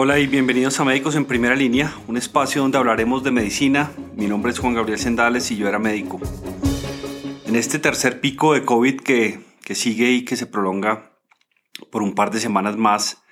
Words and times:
Hola 0.00 0.20
y 0.20 0.28
bienvenidos 0.28 0.78
a 0.78 0.84
Médicos 0.84 1.16
en 1.16 1.24
Primera 1.24 1.56
Línea, 1.56 1.92
un 2.06 2.16
espacio 2.16 2.62
donde 2.62 2.78
hablaremos 2.78 3.24
de 3.24 3.32
medicina. 3.32 3.90
Mi 4.14 4.28
nombre 4.28 4.52
es 4.52 4.60
Juan 4.60 4.74
Gabriel 4.74 4.96
Sendales 4.96 5.50
y 5.50 5.56
yo 5.56 5.66
era 5.66 5.80
médico. 5.80 6.20
En 7.46 7.56
este 7.56 7.80
tercer 7.80 8.20
pico 8.20 8.54
de 8.54 8.64
COVID 8.64 9.00
que, 9.00 9.40
que 9.64 9.74
sigue 9.74 10.12
y 10.12 10.24
que 10.24 10.36
se 10.36 10.46
prolonga 10.46 11.18
por 11.90 12.02
un 12.02 12.14
par 12.14 12.30
de 12.30 12.38
semanas 12.38 12.76
más, 12.76 13.24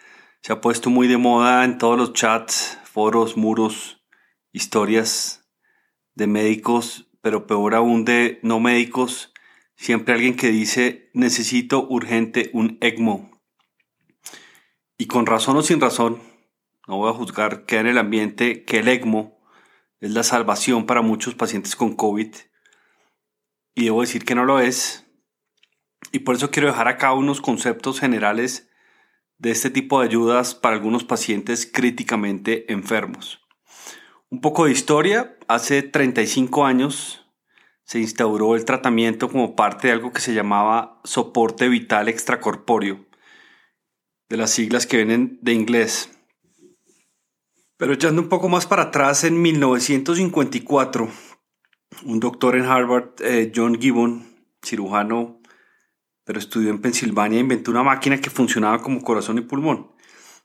se 0.43 0.53
ha 0.53 0.61
puesto 0.61 0.91
muy 0.91 1.07
de 1.07 1.19
moda 1.19 1.65
en 1.65 1.79
todos 1.79 1.97
los 1.97 2.15
chats, 2.15 2.81
foros, 2.83 3.37
muros, 3.37 4.05
historias 4.51 5.49
de 6.17 6.27
médicos, 6.27 7.09
pero 7.23 7.47
peor 7.47 7.77
aún 7.77 8.05
de 8.05 8.41
no 8.43 8.59
médicos, 8.59 9.33
siempre 9.77 10.15
alguien 10.15 10.35
que 10.35 10.49
dice 10.49 11.13
necesito 11.15 11.87
urgente 11.89 12.51
un 12.53 12.77
ECMO. 12.81 13.31
Y 14.99 15.07
con 15.07 15.27
razón 15.27 15.57
o 15.59 15.63
sin 15.63 15.81
razón, 15.81 16.26
no 16.87 16.99
voy 16.99 17.11
a 17.11 17.15
juzgar, 17.15 17.65
queda 17.67 17.81
en 17.81 17.87
el 17.89 17.99
ambiente 17.99 18.65
que 18.65 18.79
el 18.79 18.89
ECMO 18.89 19.37
es 20.01 20.13
la 20.13 20.23
salvación 20.23 20.87
para 20.87 21.03
muchos 21.03 21.35
pacientes 21.35 21.75
con 21.75 21.97
COVID. 21.97 22.35
Y 23.75 23.85
debo 23.85 24.03
decir 24.03 24.25
que 24.25 24.35
no 24.35 24.45
lo 24.45 24.61
es. 24.61 25.07
Y 26.13 26.21
por 26.21 26.37
eso 26.37 26.51
quiero 26.51 26.69
dejar 26.69 26.89
acá 26.89 27.13
unos 27.13 27.41
conceptos 27.41 28.01
generales 28.01 28.71
de 29.39 29.51
este 29.51 29.71
tipo 29.71 30.01
de 30.01 30.07
ayudas 30.07 30.55
para 30.55 30.77
algunos 30.77 31.05
pacientes 31.05 31.71
críticamente 31.71 32.73
enfermos. 32.73 33.41
Un 34.31 34.41
poco 34.41 34.65
de 34.65 34.73
historia. 34.73 35.37
Hace 35.49 35.83
35 35.83 36.65
años 36.65 37.27
se 37.85 38.01
instauró 38.01 38.57
el 38.57 38.65
tratamiento 38.65 39.29
como 39.29 39.55
parte 39.55 39.89
de 39.89 39.95
algo 39.95 40.13
que 40.13 40.21
se 40.21 40.35
llamaba 40.35 41.01
soporte 41.05 41.69
vital 41.69 42.09
extracorpóreo, 42.09 43.07
de 44.29 44.37
las 44.37 44.51
siglas 44.51 44.87
que 44.87 44.97
vienen 44.97 45.39
de 45.43 45.53
inglés. 45.53 46.16
Pero 47.77 47.93
echando 47.93 48.23
un 48.23 48.29
poco 48.29 48.49
más 48.49 48.67
para 48.67 48.85
atrás, 48.85 49.25
en 49.25 49.41
1954, 49.43 51.11
un 52.05 52.21
doctor 52.21 52.57
en 52.57 52.65
Harvard, 52.65 53.11
eh, 53.21 53.53
John 53.55 53.79
Gibbon, 53.79 54.25
cirujano, 54.65 55.41
pero 56.25 56.39
estudió 56.39 56.71
en 56.71 56.81
Pensilvania, 56.81 57.39
inventó 57.39 57.71
una 57.71 57.83
máquina 57.83 58.21
que 58.21 58.31
funcionaba 58.31 58.81
como 58.81 59.03
corazón 59.03 59.39
y 59.39 59.43
pulmón. 59.43 59.93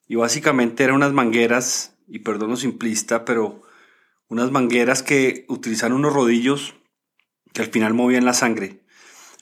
Y 0.07 0.15
básicamente 0.15 0.83
eran 0.83 0.97
unas 0.97 1.13
mangueras, 1.13 1.97
y 2.05 2.19
perdón 2.19 2.49
lo 2.49 2.57
simplista, 2.57 3.23
pero 3.23 3.61
unas 4.27 4.51
mangueras 4.51 5.01
que 5.01 5.45
utilizaban 5.47 5.93
unos 5.93 6.13
rodillos 6.13 6.75
que 7.53 7.61
al 7.61 7.69
final 7.69 7.93
movían 7.93 8.25
la 8.25 8.33
sangre. 8.33 8.83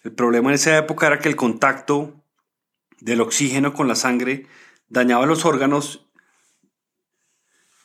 El 0.03 0.13
problema 0.13 0.49
en 0.49 0.55
esa 0.55 0.77
época 0.77 1.07
era 1.07 1.19
que 1.19 1.29
el 1.29 1.35
contacto 1.35 2.23
del 2.99 3.21
oxígeno 3.21 3.73
con 3.73 3.87
la 3.87 3.95
sangre 3.95 4.45
dañaba 4.87 5.25
los 5.25 5.45
órganos 5.45 6.08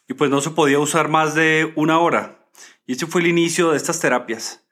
y 0.08 0.14
pues 0.14 0.30
no 0.30 0.40
se 0.40 0.50
podía 0.50 0.78
usar 0.78 1.08
más 1.08 1.34
de 1.34 1.72
una 1.76 1.98
hora. 1.98 2.48
Y 2.86 2.92
ese 2.92 3.06
fue 3.06 3.20
el 3.22 3.28
inicio 3.28 3.70
de 3.70 3.76
estas 3.76 4.00
terapias. 4.00 4.66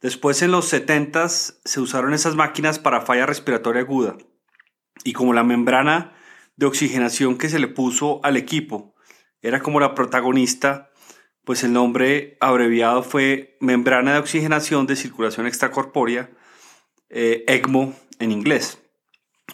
Después 0.00 0.42
en 0.42 0.50
los 0.50 0.66
70 0.66 1.28
se 1.28 1.80
usaron 1.80 2.12
esas 2.12 2.36
máquinas 2.36 2.78
para 2.78 3.00
falla 3.00 3.26
respiratoria 3.26 3.82
aguda. 3.82 4.16
Y 5.04 5.12
como 5.12 5.32
la 5.32 5.44
membrana 5.44 6.14
de 6.56 6.66
oxigenación 6.66 7.38
que 7.38 7.48
se 7.48 7.58
le 7.58 7.68
puso 7.68 8.20
al 8.22 8.36
equipo 8.36 8.94
era 9.40 9.60
como 9.60 9.80
la 9.80 9.94
protagonista, 9.94 10.90
pues 11.44 11.62
el 11.62 11.72
nombre 11.72 12.36
abreviado 12.40 13.02
fue 13.02 13.56
membrana 13.60 14.14
de 14.14 14.18
oxigenación 14.18 14.86
de 14.86 14.96
circulación 14.96 15.46
extracorpórea, 15.46 16.30
eh, 17.08 17.44
ECMO 17.46 17.94
en 18.18 18.32
inglés. 18.32 18.82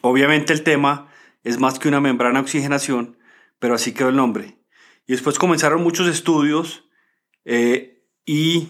Obviamente 0.00 0.52
el 0.52 0.64
tema 0.64 1.08
es 1.44 1.58
más 1.58 1.78
que 1.78 1.88
una 1.88 2.00
membrana 2.00 2.38
de 2.38 2.44
oxigenación, 2.44 3.18
pero 3.58 3.74
así 3.74 3.92
quedó 3.92 4.08
el 4.08 4.16
nombre. 4.16 4.61
Y 5.06 5.12
después 5.12 5.38
comenzaron 5.38 5.82
muchos 5.82 6.08
estudios 6.08 6.84
eh, 7.44 8.06
y 8.24 8.68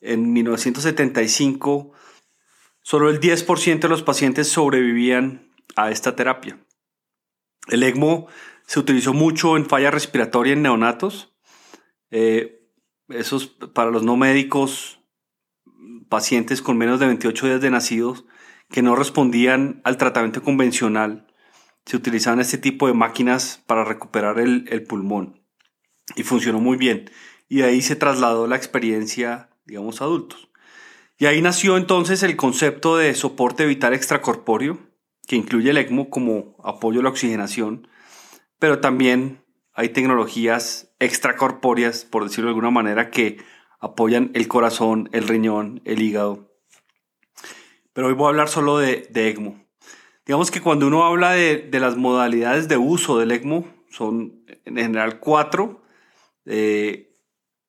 en 0.00 0.32
1975 0.32 1.92
solo 2.82 3.10
el 3.10 3.20
10% 3.20 3.80
de 3.80 3.88
los 3.88 4.02
pacientes 4.02 4.48
sobrevivían 4.48 5.52
a 5.76 5.90
esta 5.90 6.16
terapia. 6.16 6.58
El 7.68 7.82
ECMO 7.82 8.26
se 8.66 8.80
utilizó 8.80 9.12
mucho 9.12 9.56
en 9.56 9.66
falla 9.66 9.90
respiratoria 9.90 10.52
en 10.52 10.62
neonatos. 10.62 11.34
Eh, 12.10 12.56
para 13.74 13.90
los 13.90 14.04
no 14.04 14.16
médicos, 14.16 15.00
pacientes 16.08 16.62
con 16.62 16.78
menos 16.78 17.00
de 17.00 17.06
28 17.06 17.46
días 17.46 17.60
de 17.60 17.70
nacidos 17.70 18.24
que 18.68 18.82
no 18.82 18.94
respondían 18.94 19.80
al 19.82 19.96
tratamiento 19.96 20.42
convencional, 20.42 21.26
se 21.86 21.96
utilizaban 21.96 22.38
este 22.38 22.58
tipo 22.58 22.86
de 22.86 22.94
máquinas 22.94 23.64
para 23.66 23.84
recuperar 23.84 24.38
el 24.38 24.84
pulmón 24.84 25.39
y 26.16 26.22
funcionó 26.22 26.60
muy 26.60 26.76
bien. 26.76 27.10
Y 27.48 27.58
de 27.58 27.64
ahí 27.64 27.82
se 27.82 27.96
trasladó 27.96 28.46
la 28.46 28.56
experiencia, 28.56 29.50
digamos, 29.64 30.00
adultos. 30.02 30.48
Y 31.18 31.26
ahí 31.26 31.42
nació 31.42 31.76
entonces 31.76 32.22
el 32.22 32.36
concepto 32.36 32.96
de 32.96 33.14
soporte 33.14 33.66
vital 33.66 33.92
extracorpóreo, 33.92 34.78
que 35.26 35.36
incluye 35.36 35.70
el 35.70 35.76
ECMO 35.76 36.08
como 36.08 36.56
apoyo 36.64 37.00
a 37.00 37.02
la 37.02 37.10
oxigenación, 37.10 37.88
pero 38.58 38.80
también 38.80 39.44
hay 39.74 39.90
tecnologías 39.90 40.94
extracorpóreas, 40.98 42.04
por 42.04 42.24
decirlo 42.24 42.48
de 42.48 42.52
alguna 42.52 42.70
manera, 42.70 43.10
que 43.10 43.38
apoyan 43.80 44.30
el 44.34 44.48
corazón, 44.48 45.08
el 45.12 45.28
riñón, 45.28 45.82
el 45.84 46.02
hígado. 46.02 46.50
Pero 47.92 48.08
hoy 48.08 48.14
voy 48.14 48.26
a 48.26 48.28
hablar 48.28 48.48
solo 48.48 48.78
de, 48.78 49.08
de 49.10 49.28
ECMO. 49.28 49.64
Digamos 50.24 50.50
que 50.50 50.60
cuando 50.60 50.86
uno 50.86 51.04
habla 51.04 51.32
de, 51.32 51.58
de, 51.58 51.80
las 51.80 51.96
modalidades 51.96 52.68
de 52.68 52.76
uso 52.76 53.18
del 53.18 53.32
ECMO, 53.32 53.66
son 53.90 54.44
en 54.64 54.76
general 54.76 55.18
cuatro, 55.18 55.79
eh, 56.46 57.14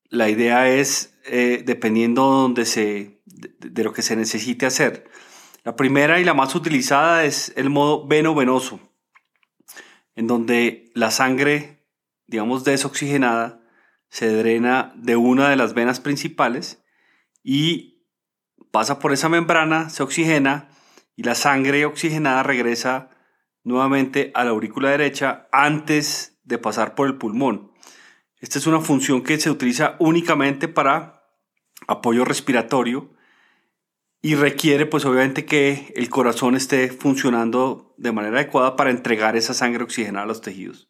la 0.08 0.28
idea 0.28 0.68
es, 0.68 1.18
eh, 1.24 1.62
dependiendo 1.64 2.22
donde 2.22 2.66
se, 2.66 3.22
de, 3.24 3.84
lo 3.84 3.92
que 3.92 4.02
se 4.02 4.16
necesite 4.16 4.66
hacer. 4.66 5.10
La 5.64 5.76
primera 5.76 6.20
y 6.20 6.24
la 6.24 6.34
más 6.34 6.54
utilizada 6.54 7.24
es 7.24 7.52
el 7.56 7.70
modo 7.70 8.06
veno-venoso, 8.06 8.80
en 10.14 10.26
donde 10.26 10.90
la 10.94 11.10
sangre, 11.10 11.86
digamos, 12.26 12.64
desoxigenada, 12.64 13.62
se 14.08 14.28
drena 14.28 14.92
de 14.96 15.16
una 15.16 15.48
de 15.48 15.56
las 15.56 15.72
venas 15.72 16.00
principales 16.00 16.84
y 17.42 18.04
pasa 18.70 18.98
por 18.98 19.12
esa 19.12 19.30
membrana, 19.30 19.88
se 19.88 20.02
oxigena 20.02 20.68
y 21.16 21.22
la 21.22 21.34
sangre 21.34 21.86
oxigenada 21.86 22.42
regresa 22.42 23.08
nuevamente 23.64 24.30
a 24.34 24.44
la 24.44 24.50
aurícula 24.50 24.90
derecha 24.90 25.48
antes 25.52 26.38
de 26.44 26.58
pasar 26.58 26.94
por 26.94 27.06
el 27.06 27.16
pulmón. 27.16 27.71
Esta 28.42 28.58
es 28.58 28.66
una 28.66 28.80
función 28.80 29.22
que 29.22 29.38
se 29.38 29.50
utiliza 29.50 29.94
únicamente 30.00 30.66
para 30.66 31.22
apoyo 31.86 32.24
respiratorio 32.24 33.08
y 34.20 34.34
requiere 34.34 34.84
pues 34.84 35.04
obviamente 35.04 35.46
que 35.46 35.92
el 35.94 36.10
corazón 36.10 36.56
esté 36.56 36.88
funcionando 36.90 37.94
de 37.98 38.10
manera 38.10 38.38
adecuada 38.38 38.74
para 38.74 38.90
entregar 38.90 39.36
esa 39.36 39.54
sangre 39.54 39.84
oxigenada 39.84 40.24
a 40.24 40.26
los 40.26 40.40
tejidos. 40.40 40.88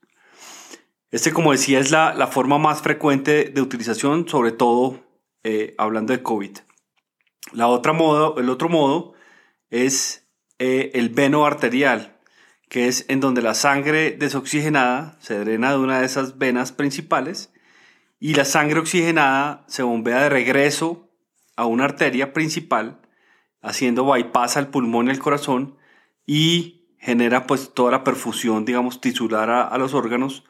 Este 1.11 1.31
como 1.31 1.53
decía 1.53 1.79
es 1.79 1.91
la, 1.91 2.27
forma 2.27 2.57
más 2.57 2.81
frecuente 2.81 3.45
de 3.45 3.61
utilización, 3.61 4.27
sobre 4.27 4.53
todo 4.53 5.05
eh, 5.45 5.75
hablando 5.77 6.15
de 6.15 6.23
COVID. 6.23 6.57
La 7.53 7.69
otra 7.69 7.93
modo, 7.93 8.39
el 8.39 8.49
otro 8.49 8.71
modo 8.71 9.13
es 9.69 10.27
eh, 10.59 10.91
el 10.95 11.11
veno 11.11 11.45
arterial 11.45 12.19
que 12.73 12.89
es 12.89 13.05
en 13.09 13.21
donde 13.21 13.43
la 13.43 13.53
sangre 13.53 14.13
desoxigenada 14.13 15.19
se 15.21 15.39
drena 15.39 15.73
de 15.73 15.77
una 15.77 15.99
de 15.99 16.07
esas 16.07 16.39
venas 16.39 16.73
principales 16.73 17.53
y 18.19 18.33
la 18.33 18.47
sangre 18.47 18.81
oxigenada 18.81 19.63
se 19.69 19.83
bombea 19.83 20.23
de 20.23 20.31
regreso 20.31 21.11
a 21.55 21.67
una 21.67 21.85
arteria 21.85 22.33
principal, 22.33 23.03
haciendo 23.61 24.07
bypass 24.07 24.57
al 24.57 24.69
pulmón 24.69 25.09
y 25.09 25.11
al 25.11 25.19
corazón 25.19 25.77
y 26.25 26.87
genera 26.99 27.47
pues 27.47 27.75
toda 27.75 27.91
la 27.91 28.05
perfusión, 28.05 28.65
digamos, 28.65 29.03
tisular 29.03 29.51
a, 29.51 29.77
los 29.77 29.93
órganos. 29.93 30.43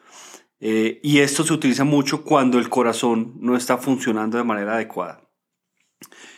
Eh, 0.61 1.01
y 1.03 1.19
esto 1.19 1.43
se 1.43 1.51
utiliza 1.51 1.83
mucho 1.83 2.23
cuando 2.23 2.57
el 2.57 2.69
corazón 2.69 3.33
no 3.41 3.57
está 3.57 3.77
funcionando 3.77 4.37
de 4.37 4.45
manera 4.45 4.75
adecuada. 4.75 5.29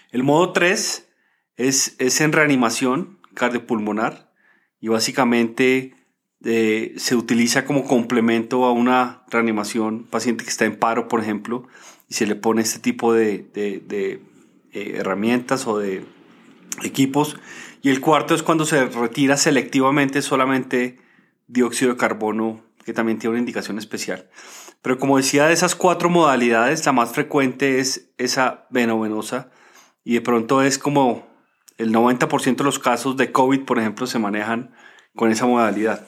El 0.10 0.24
modo 0.24 0.52
3 0.52 1.08
es, 1.58 1.96
es 2.00 2.22
en 2.22 2.31
reanimación 2.31 3.20
cardiopulmonar 3.36 4.25
y 4.86 4.88
básicamente 4.88 5.96
eh, 6.44 6.94
se 6.98 7.16
utiliza 7.16 7.66
como 7.66 7.86
complemento 7.86 8.66
a 8.66 8.72
una 8.72 9.24
reanimación, 9.32 10.04
paciente 10.04 10.44
que 10.44 10.52
está 10.52 10.66
en 10.66 10.78
paro, 10.78 11.08
por 11.08 11.22
ejemplo, 11.22 11.68
y 12.08 12.14
se 12.14 12.28
le 12.28 12.36
pone 12.36 12.62
este 12.62 12.78
tipo 12.78 13.12
de, 13.12 13.50
eh, 13.56 14.22
herramientas 14.74 15.66
o 15.66 15.80
de 15.80 16.06
equipos. 16.84 17.36
Y 17.82 17.90
el 17.90 18.00
cuarto 18.00 18.36
es 18.36 18.44
cuando 18.44 18.64
se 18.64 18.86
retira 18.86 19.38
selectivamente 19.38 20.22
solamente 20.22 21.00
dióxido 21.48 21.94
de 21.94 21.98
carbono, 21.98 22.62
que 22.86 22.94
también 22.94 23.18
tiene 23.18 23.31
una 23.31 23.40
indicación 23.40 23.80
especial. 23.80 24.30
Pero 24.84 25.00
como 25.00 25.18
decía, 25.18 25.48
de 25.48 25.54
esas 25.54 25.74
cuatro 25.74 26.12
modalidades, 26.12 26.86
la 26.86 26.92
más 26.92 27.12
frecuente 27.12 27.80
es 27.80 28.12
esa 28.20 28.68
venovenosa 28.70 29.50
y 30.04 30.14
de 30.14 30.22
pronto 30.22 30.62
es 30.62 30.78
como 30.78 31.35
el 31.77 31.94
90% 31.94 32.56
de 32.57 32.63
los 32.63 32.80
casos 32.80 33.18
de 33.18 33.31
COVID, 33.31 33.66
por 33.66 33.80
ejemplo, 33.80 34.07
se 34.07 34.19
manejan 34.19 34.74
con 35.16 35.31
esa 35.31 35.45
modalidad. 35.45 36.07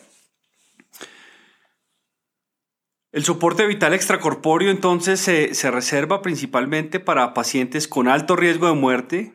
El 3.11 3.23
soporte 3.23 3.65
vital 3.65 3.93
extracorpóreo 3.93 4.69
entonces 4.69 5.19
se, 5.19 5.55
se 5.55 5.71
reserva 5.71 6.21
principalmente 6.21 6.99
para 6.99 7.33
pacientes 7.33 7.87
con 7.87 8.07
alto 8.07 8.35
riesgo 8.35 8.67
de 8.67 8.75
muerte 8.75 9.33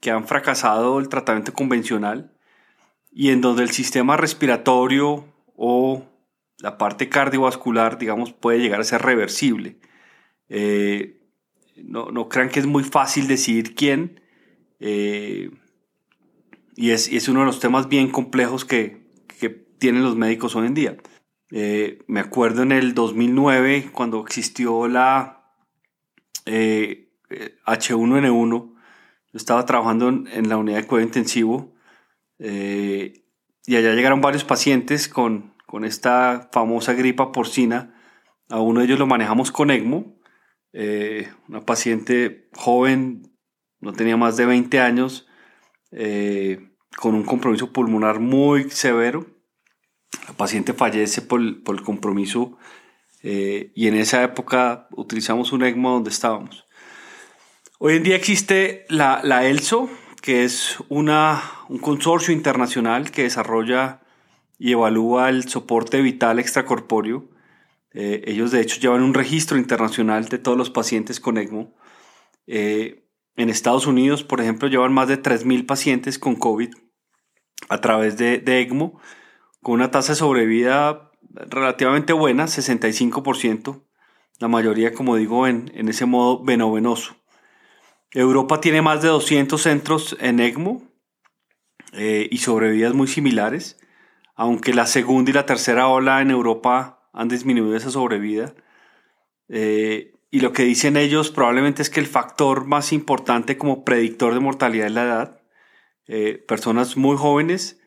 que 0.00 0.10
han 0.10 0.26
fracasado 0.26 0.98
el 0.98 1.08
tratamiento 1.08 1.52
convencional 1.52 2.32
y 3.12 3.30
en 3.30 3.40
donde 3.40 3.62
el 3.62 3.70
sistema 3.70 4.16
respiratorio 4.16 5.26
o 5.54 6.04
la 6.58 6.78
parte 6.78 7.08
cardiovascular, 7.08 7.98
digamos, 7.98 8.32
puede 8.32 8.58
llegar 8.58 8.80
a 8.80 8.84
ser 8.84 9.02
reversible. 9.02 9.78
Eh, 10.48 11.20
no, 11.76 12.10
no, 12.10 12.28
crean 12.28 12.48
que 12.48 12.60
es 12.60 12.66
muy 12.66 12.84
fácil 12.84 13.28
decidir 13.28 13.74
quién. 13.74 14.20
Eh, 14.80 15.50
y, 16.74 16.90
es, 16.90 17.08
es, 17.08 17.28
uno 17.28 17.40
de 17.40 17.46
los 17.46 17.60
temas 17.60 17.88
bien 17.88 18.10
complejos 18.10 18.64
que, 18.64 19.06
que 19.38 19.50
tienen 19.50 20.02
los 20.02 20.16
médicos 20.16 20.56
hoy 20.56 20.66
en 20.66 20.74
día. 20.74 20.96
Eh, 21.50 22.02
me 22.06 22.20
acuerdo 22.20 22.62
en 22.62 22.72
el 22.72 22.94
2009, 22.94 23.90
cuando 23.92 24.20
existió 24.20 24.88
la 24.88 25.44
H1N1, 26.46 28.48
yo 28.48 28.74
estaba 29.32 29.64
trabajando 29.64 30.08
en, 30.08 30.48
la 30.48 30.56
unidad 30.56 30.78
de 30.78 30.86
cuidado 30.86 31.06
intensivo 31.06 31.74
y 32.38 33.76
allá 33.76 33.94
llegaron 33.94 34.20
varios 34.20 34.44
pacientes 34.44 35.08
con, 35.08 35.54
con 35.66 35.84
esta 35.84 36.48
famosa 36.52 36.94
gripa 36.94 37.32
porcina. 37.32 37.94
A 38.48 38.60
uno 38.60 38.80
de 38.80 38.86
ellos 38.86 38.98
lo 38.98 39.06
manejamos 39.06 39.52
con 39.52 39.70
ECMO 39.70 40.16
eh, 40.72 41.30
una 41.48 41.60
paciente 41.60 42.48
joven, 42.54 43.30
no 43.80 43.92
tenía 43.92 44.16
más 44.16 44.36
de 44.36 44.46
20 44.46 44.80
años, 44.80 45.28
eh, 45.92 46.70
con 46.96 47.14
un 47.14 47.24
compromiso 47.24 47.72
pulmonar 47.72 48.20
muy 48.20 48.70
severo. 48.70 49.26
La 50.28 50.34
paciente 50.34 50.72
fallece 50.72 51.22
por, 51.22 51.40
el 51.40 51.82
compromiso 51.82 52.56
eh, 53.22 53.72
y 53.74 53.88
en 53.88 53.94
esa 53.94 54.22
época 54.22 54.88
utilizamos 54.92 55.52
un 55.52 55.64
ECMO 55.64 55.92
donde 55.92 56.10
estábamos. 56.10 56.66
Hoy 57.78 57.96
en 57.96 58.02
día 58.02 58.16
existe 58.16 58.84
la, 58.88 59.20
la 59.24 59.46
ELSO, 59.46 59.90
que 60.20 60.44
es 60.44 60.78
una, 60.88 61.42
un 61.68 61.78
consorcio 61.78 62.32
internacional 62.32 63.10
que 63.10 63.24
desarrolla 63.24 64.02
y 64.58 64.72
evalúa 64.72 65.28
el 65.28 65.48
soporte 65.48 66.00
vital 66.00 66.38
extracorpóreo 66.38 67.32
eh, 67.94 68.22
ellos 68.26 68.50
de 68.50 68.60
hecho 68.60 68.80
llevan 68.80 69.02
un 69.02 69.14
registro 69.14 69.58
internacional 69.58 70.28
de 70.28 70.38
todos 70.38 70.56
los 70.56 70.70
pacientes 70.70 71.20
con 71.20 71.38
ECMO. 71.38 71.74
Eh, 72.46 73.01
en 73.36 73.48
Estados 73.48 73.86
Unidos, 73.86 74.24
por 74.24 74.40
ejemplo, 74.40 74.68
llevan 74.68 74.92
más 74.92 75.08
de 75.08 75.20
3.000 75.20 75.66
pacientes 75.66 76.18
con 76.18 76.36
COVID 76.36 76.74
a 77.68 77.80
través 77.80 78.16
de, 78.16 78.38
de, 78.38 78.60
ECMO, 78.60 79.00
con 79.62 79.74
una 79.74 79.90
tasa 79.90 80.12
de 80.12 80.18
sobrevida 80.18 81.10
relativamente 81.30 82.12
buena, 82.12 82.44
65%, 82.44 83.84
la 84.38 84.48
mayoría, 84.48 84.92
como 84.92 85.16
digo, 85.16 85.46
en, 85.46 85.70
en 85.74 85.88
ese 85.88 86.04
modo 86.04 86.42
venovenoso. 86.42 87.16
Europa 88.10 88.60
tiene 88.60 88.82
más 88.82 89.00
de 89.02 89.08
200 89.08 89.60
centros 89.60 90.16
en 90.20 90.40
ECMO 90.40 90.82
eh, 91.92 92.28
y 92.30 92.38
sobrevidas 92.38 92.94
muy 92.94 93.06
similares, 93.06 93.78
aunque 94.34 94.74
la 94.74 94.86
segunda 94.86 95.30
y 95.30 95.34
la 95.34 95.46
tercera 95.46 95.88
ola 95.88 96.20
en 96.20 96.30
Europa 96.30 97.08
han 97.12 97.28
disminuido 97.28 97.76
esa 97.76 97.90
sobrevida. 97.90 98.54
Eh, 99.48 100.14
y 100.34 100.40
lo 100.40 100.54
que 100.54 100.64
dicen 100.64 100.96
ellos 100.96 101.30
probablemente 101.30 101.82
es 101.82 101.90
que 101.90 102.00
el 102.00 102.06
factor 102.06 102.64
más 102.64 102.94
importante 102.94 103.58
como 103.58 103.84
predictor 103.84 104.32
de 104.32 104.40
mortalidad 104.40 104.86
es 104.86 104.92
la 104.94 105.02
edad. 105.02 105.42
Eh, 106.06 106.42
personas 106.48 106.96
muy 106.96 107.18
jóvenes. 107.18 107.78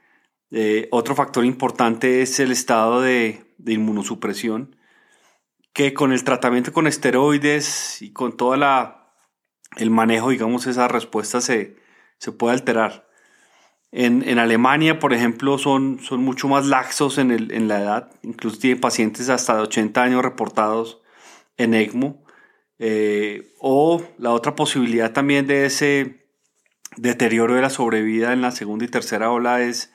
Eh, 0.51 0.87
otro 0.91 1.15
factor 1.15 1.43
importante 1.43 2.21
es 2.21 2.39
el 2.39 2.51
estado 2.51 3.01
de, 3.01 3.43
inmunosupresión, 3.65 4.75
que 5.73 5.95
con 5.95 6.13
el 6.13 6.23
tratamiento 6.23 6.71
con 6.71 6.85
esteroides 6.85 8.03
y 8.03 8.13
con 8.13 8.37
todo 8.37 8.53
el 8.53 9.89
manejo, 9.89 10.29
digamos, 10.29 10.67
esa 10.67 10.87
respuesta 10.87 11.41
se, 11.41 11.77
se 12.19 12.31
puede 12.31 12.53
alterar. 12.53 13.09
En, 13.91 14.37
Alemania, 14.37 14.99
por 14.99 15.13
ejemplo, 15.13 15.57
son, 15.57 15.97
son 15.99 16.21
mucho 16.21 16.47
más 16.47 16.67
laxos 16.67 17.17
en, 17.17 17.31
el, 17.31 17.51
en 17.51 17.67
la 17.67 17.81
edad, 17.81 18.11
incluso 18.21 18.59
tienen 18.59 18.79
pacientes 18.79 19.29
hasta 19.29 19.55
de 19.55 19.61
80 19.63 20.03
años 20.03 20.21
reportados 20.21 21.01
en 21.57 21.73
ECMO. 21.73 22.24
Eh, 22.79 23.53
o 23.59 24.03
la 24.17 24.31
otra 24.31 24.55
posibilidad 24.55 25.13
también 25.13 25.47
de 25.47 25.65
ese 25.65 26.25
deterioro 26.97 27.55
de 27.55 27.61
la 27.61 27.69
sobrevida 27.69 28.33
en 28.33 28.41
la 28.41 28.51
segunda 28.51 28.85
y 28.85 28.89
tercera 28.89 29.31
ola 29.31 29.61
es 29.61 29.91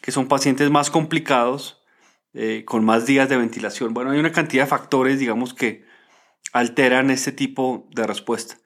que 0.00 0.12
son 0.12 0.28
pacientes 0.28 0.70
más 0.70 0.90
complicados, 0.90 1.82
eh, 2.34 2.64
con 2.64 2.84
más 2.84 3.06
días 3.06 3.28
de 3.28 3.36
ventilación. 3.36 3.94
Bueno, 3.94 4.10
hay 4.10 4.18
una 4.18 4.32
cantidad 4.32 4.64
de 4.64 4.70
factores, 4.70 5.18
digamos, 5.18 5.54
que 5.54 5.84
alteran 6.52 7.10
este 7.10 7.32
tipo 7.32 7.88
de 7.94 8.06
respuesta. 8.06 8.56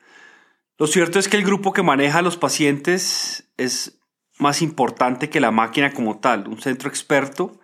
Lo 0.76 0.86
cierto 0.86 1.18
es 1.18 1.28
que 1.28 1.36
el 1.36 1.44
grupo 1.44 1.72
que 1.72 1.82
maneja 1.82 2.18
a 2.18 2.22
los 2.22 2.36
pacientes 2.36 3.50
es 3.56 4.00
más 4.38 4.62
importante 4.62 5.28
que 5.28 5.40
la 5.40 5.50
máquina 5.50 5.92
como 5.92 6.18
tal. 6.18 6.48
Un 6.48 6.60
centro 6.60 6.88
experto 6.88 7.60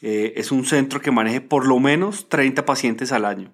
eh, 0.00 0.32
es 0.36 0.50
un 0.50 0.64
centro 0.64 1.00
que 1.00 1.10
maneje 1.10 1.40
por 1.40 1.66
lo 1.66 1.78
menos 1.78 2.28
30 2.28 2.64
pacientes 2.64 3.12
al 3.12 3.24
año. 3.24 3.52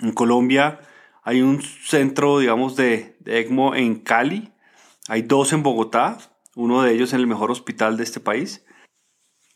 En 0.00 0.12
Colombia 0.12 0.80
hay 1.22 1.42
un 1.42 1.62
centro, 1.62 2.38
digamos, 2.38 2.76
de, 2.76 3.16
ECMO 3.26 3.74
en 3.74 3.96
Cali, 3.96 4.52
hay 5.08 5.22
dos 5.22 5.52
en 5.52 5.62
Bogotá, 5.62 6.18
uno 6.54 6.82
de 6.82 6.92
ellos 6.92 7.12
en 7.12 7.20
el 7.20 7.26
mejor 7.26 7.50
hospital 7.50 7.96
de 7.96 8.04
este 8.04 8.20
país. 8.20 8.64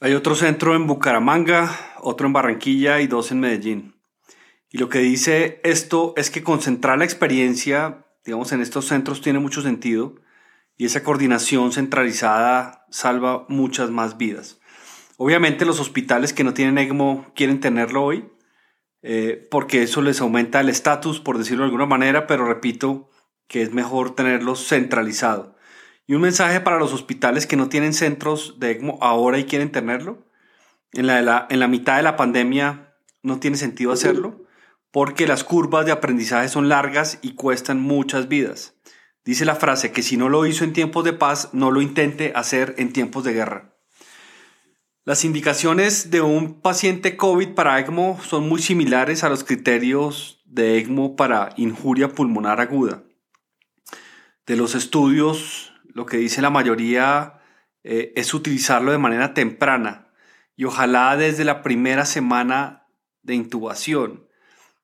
Hay 0.00 0.14
otro 0.14 0.34
centro 0.34 0.74
en 0.74 0.86
Bucaramanga, 0.86 1.70
otro 2.00 2.26
en 2.26 2.32
Barranquilla 2.32 3.00
y 3.00 3.06
dos 3.06 3.30
en 3.30 3.40
Medellín. 3.40 3.94
Y 4.70 4.78
lo 4.78 4.88
que 4.88 4.98
dice 4.98 5.60
esto 5.64 6.14
es 6.16 6.30
que 6.30 6.42
concentrar 6.42 6.98
la 6.98 7.04
experiencia, 7.04 8.06
digamos, 8.24 8.52
en 8.52 8.60
estos 8.60 8.86
centros 8.86 9.20
tiene 9.20 9.38
mucho 9.38 9.62
sentido 9.62 10.16
y 10.76 10.86
esa 10.86 11.02
coordinación 11.02 11.72
centralizada 11.72 12.86
salva 12.90 13.46
muchas 13.48 13.90
más 13.90 14.16
vidas. 14.16 14.60
Obviamente 15.18 15.64
los 15.64 15.78
hospitales 15.78 16.32
que 16.32 16.44
no 16.44 16.54
tienen 16.54 16.78
ECMO 16.78 17.32
quieren 17.34 17.60
tenerlo 17.60 18.02
hoy 18.02 18.31
eh, 19.02 19.46
porque 19.50 19.82
eso 19.82 20.00
les 20.00 20.20
aumenta 20.20 20.60
el 20.60 20.69
estatus, 20.69 21.20
por 21.20 21.38
decirlo 21.38 21.64
de 21.64 21.66
alguna 21.66 21.87
manera, 21.87 22.26
pero 22.26 22.46
repito 22.46 23.10
que 23.49 23.62
es 23.62 23.72
mejor 23.72 24.14
tenerlo 24.14 24.56
centralizado. 24.56 25.56
Y 26.06 26.14
un 26.14 26.22
mensaje 26.22 26.60
para 26.60 26.78
los 26.78 26.93
hospitales 26.93 27.46
que 27.46 27.56
no 27.56 27.69
tienen 27.69 27.93
centros 27.93 28.58
de 28.58 28.72
ECMO 28.72 28.99
ahora 29.00 29.38
y 29.38 29.44
quieren 29.44 29.70
tenerlo. 29.70 30.26
En 30.93 31.06
la, 31.06 31.46
en 31.48 31.60
la 31.60 31.69
mitad 31.69 31.96
de 31.96 32.03
la 32.03 32.17
pandemia 32.17 32.94
no 33.22 33.41
tiene 33.41 33.56
sentido 33.56 33.93
hacerlo 33.93 34.43
porque 34.93 35.26
las 35.26 35.43
curvas 35.43 35.86
de 35.86 35.93
aprendizaje 35.93 36.48
son 36.48 36.69
largas 36.69 37.19
y 37.22 37.34
cuestan 37.34 37.81
muchas 37.81 38.29
vidas. 38.29 38.74
Dice 39.24 39.44
la 39.44 39.56
frase 39.56 39.91
que 39.91 40.03
si 40.03 40.17
no 40.17 40.29
lo 40.29 40.46
hizo 40.46 40.65
en 40.65 40.74
tiempos 40.74 41.05
de 41.05 41.15
paz, 41.15 41.48
no 41.53 41.70
lo 41.70 41.81
intente 41.81 42.32
hacer 42.36 42.74
en 42.76 42.93
tiempos 42.93 43.24
de 43.24 43.32
guerra. 43.32 43.71
Las 45.04 45.24
indicaciones 45.24 46.12
de 46.12 46.20
un 46.20 46.60
paciente 46.60 47.16
COVID 47.16 47.54
para 47.54 47.80
ECMO 47.80 48.20
son 48.22 48.48
muy 48.48 48.62
similares 48.62 49.24
a 49.24 49.28
los 49.28 49.42
criterios 49.42 50.40
de 50.44 50.78
ECMO 50.78 51.16
para 51.16 51.52
injuria 51.56 52.10
pulmonar 52.10 52.60
aguda. 52.60 53.02
De 54.46 54.54
los 54.54 54.76
estudios, 54.76 55.72
lo 55.86 56.06
que 56.06 56.18
dice 56.18 56.40
la 56.40 56.50
mayoría 56.50 57.40
eh, 57.82 58.12
es 58.14 58.32
utilizarlo 58.32 58.92
de 58.92 58.98
manera 58.98 59.34
temprana 59.34 60.12
y 60.54 60.66
ojalá 60.66 61.16
desde 61.16 61.44
la 61.44 61.62
primera 61.62 62.06
semana 62.06 62.86
de 63.22 63.34
intubación. 63.34 64.28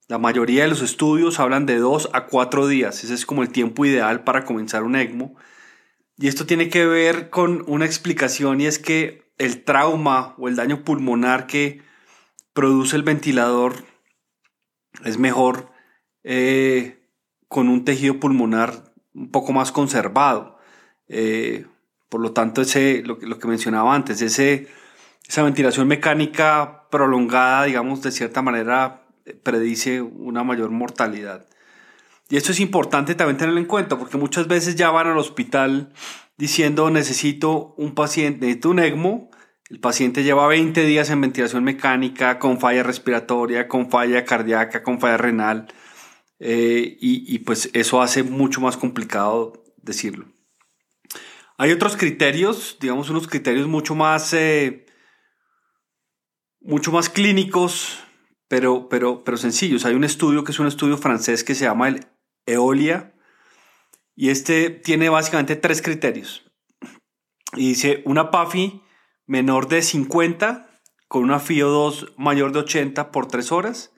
La 0.09 0.19
mayoría 0.19 0.63
de 0.63 0.69
los 0.69 0.83
estudios 0.83 1.39
hablan 1.39 1.65
de 1.65 1.77
dos 1.77 2.11
a 2.13 2.27
cuatro 2.27 2.67
días. 2.67 3.05
Ese 3.05 3.15
es 3.15 3.25
como 3.25 3.43
el 3.43 3.51
tiempo 3.51 3.87
ideal 3.87 4.25
para 4.25 4.45
comenzar 4.45 4.83
un 4.83 4.97
ECMO. 4.97 5.37
Y 6.17 6.27
esto 6.27 6.45
tiene 6.45 6.71
que 6.71 6.87
ver 6.87 7.31
con 7.31 7.63
una 7.69 7.85
explicación 7.87 8.61
y 8.61 8.67
es 8.67 8.81
que 8.81 9.28
el 9.39 9.65
trauma 9.65 10.35
o 10.39 10.49
el 10.49 10.57
daño 10.57 10.85
pulmonar 10.85 11.47
que 11.47 11.83
produce 12.53 12.97
el 12.97 13.03
ventilador 13.03 13.85
es 15.05 15.19
mejor 15.19 15.71
eh, 16.25 16.99
con 17.47 17.69
un 17.69 17.85
tejido 17.85 18.21
pulmonar 18.21 18.93
un 19.15 19.31
poco 19.31 19.53
más 19.53 19.73
conservado. 19.73 20.59
Eh, 21.09 21.67
por 22.09 22.21
lo 22.21 22.33
tanto, 22.33 22.63
ese, 22.63 23.03
lo, 23.05 23.19
lo, 23.21 23.39
que 23.39 23.49
mencionaba 23.49 23.95
antes, 23.95 24.21
ese, 24.23 24.69
esa 25.27 25.43
ventilación 25.43 25.87
mecánica 25.89 26.89
prolongada, 26.91 27.65
digamos, 27.65 28.03
de 28.03 28.11
cierta 28.11 28.43
manera 28.43 29.07
predice 29.43 30.01
una 30.01 30.43
mayor 30.43 30.71
mortalidad. 30.71 31.47
Y 32.31 32.37
esto 32.37 32.53
es 32.53 32.61
importante 32.61 33.15
también 33.15 33.39
tenerlo 33.39 33.61
en 33.61 33.67
cuenta 33.67 33.99
porque 33.99 34.19
muchas 34.19 34.49
veces 34.49 34.77
ya 34.77 34.91
van 34.91 35.07
al 35.07 35.19
hospital 35.19 35.93
diciendo 36.37 36.91
necesito 36.91 37.75
un 37.77 37.95
paciente, 37.95 38.41
necesito 38.41 38.71
un 38.71 38.81
ECMO. 38.81 39.28
El 39.69 39.81
paciente 39.81 40.23
lleva 40.23 40.47
20 40.47 40.85
días 40.85 41.11
en 41.11 41.21
ventilación 41.21 41.65
mecánica, 41.65 42.39
con 42.39 42.59
falla 42.59 42.83
respiratoria, 42.83 43.69
con 43.69 43.91
falla 43.91 44.25
cardíaca, 44.25 44.83
con 44.83 45.01
falla 45.01 45.19
renal. 45.19 45.69
Eh, 46.39 46.97
y, 47.01 47.39
pues 47.41 47.71
eso 47.75 48.01
hace 48.01 48.23
mucho 48.23 48.61
más 48.61 48.77
complicado 48.77 49.65
decirlo. 49.83 50.27
Hay 51.59 51.73
otros 51.73 51.97
criterios, 51.97 52.79
digamos 52.81 53.11
unos 53.11 53.27
criterios 53.27 53.67
mucho 53.67 53.95
más, 53.95 54.33
eh, 54.33 54.87
mucho 56.61 56.93
más 56.93 57.09
clínicos 57.09 57.99
pero, 58.49 58.89
pero, 58.89 59.23
pero 59.23 59.37
sencillos. 59.37 59.85
Hay 59.85 59.95
un 59.95 60.05
estudio 60.05 60.43
que 60.43 60.53
es 60.53 60.59
un 60.59 60.67
estudio 60.67 60.97
francés 60.97 61.45
que 61.45 61.55
se 61.55 61.67
llama 61.67 61.89
el 61.89 62.07
Eolia 62.47 63.15
y 64.17 64.31
este 64.31 64.71
tiene 64.71 65.11
básicamente 65.11 65.55
tres 65.55 65.83
criterios. 65.83 66.51
Y 67.55 67.69
dice 67.69 68.03
una 68.07 68.31
PAFI 68.31 68.83
menor 69.29 69.69
de 69.69 69.83
50 69.83 70.69
con 71.07 71.23
una 71.23 71.39
FIO2 71.39 72.15
mayor 72.17 72.53
de 72.53 72.61
80 72.61 73.13
por 73.13 73.29
3 73.29 73.53
horas. 73.53 73.93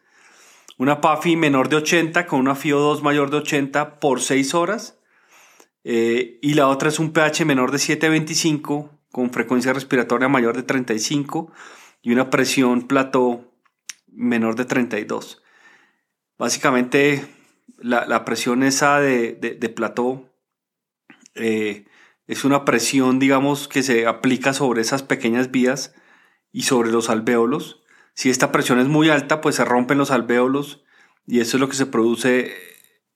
Una 0.76 1.00
PAFI 1.00 1.36
menor 1.36 1.68
de 1.68 1.76
80 1.76 2.26
con 2.26 2.40
una 2.40 2.54
FIO2 2.54 3.00
mayor 3.00 3.30
de 3.30 3.38
80 3.38 4.00
por 4.00 4.20
6 4.20 4.54
horas. 4.54 4.98
Eh, 5.84 6.38
y 6.42 6.54
la 6.54 6.68
otra 6.68 6.90
es 6.90 6.98
un 6.98 7.12
pH 7.12 7.44
menor 7.46 7.70
de 7.70 7.78
725 7.78 8.90
con 9.10 9.30
frecuencia 9.30 9.72
respiratoria 9.72 10.28
mayor 10.28 10.56
de 10.56 10.62
35 10.62 11.52
y 12.02 12.12
una 12.12 12.28
presión 12.28 12.86
plató 12.86 13.52
menor 14.08 14.56
de 14.56 14.64
32. 14.64 15.42
Básicamente, 16.38 17.26
la, 17.78 18.24
presión 18.24 18.62
esa 18.62 19.00
de, 19.00 19.32
de, 19.32 19.68
plató 19.68 20.28
eh, 21.34 21.86
es 22.30 22.44
una 22.44 22.64
presión, 22.64 23.18
digamos, 23.18 23.66
que 23.66 23.82
se 23.82 24.06
aplica 24.06 24.52
sobre 24.52 24.82
esas 24.82 25.02
pequeñas 25.02 25.50
vías 25.50 25.96
y 26.52 26.62
sobre 26.62 26.92
los 26.92 27.10
alvéolos. 27.10 27.82
Si 28.14 28.30
esta 28.30 28.52
presión 28.52 28.78
es 28.78 28.86
muy 28.86 29.10
alta, 29.10 29.40
pues 29.40 29.56
se 29.56 29.64
rompen 29.64 29.98
los 29.98 30.12
alvéolos 30.12 30.84
y 31.26 31.40
eso 31.40 31.56
es 31.56 31.60
lo 31.60 31.68
que 31.68 31.74
se 31.74 31.86
produce 31.86 32.54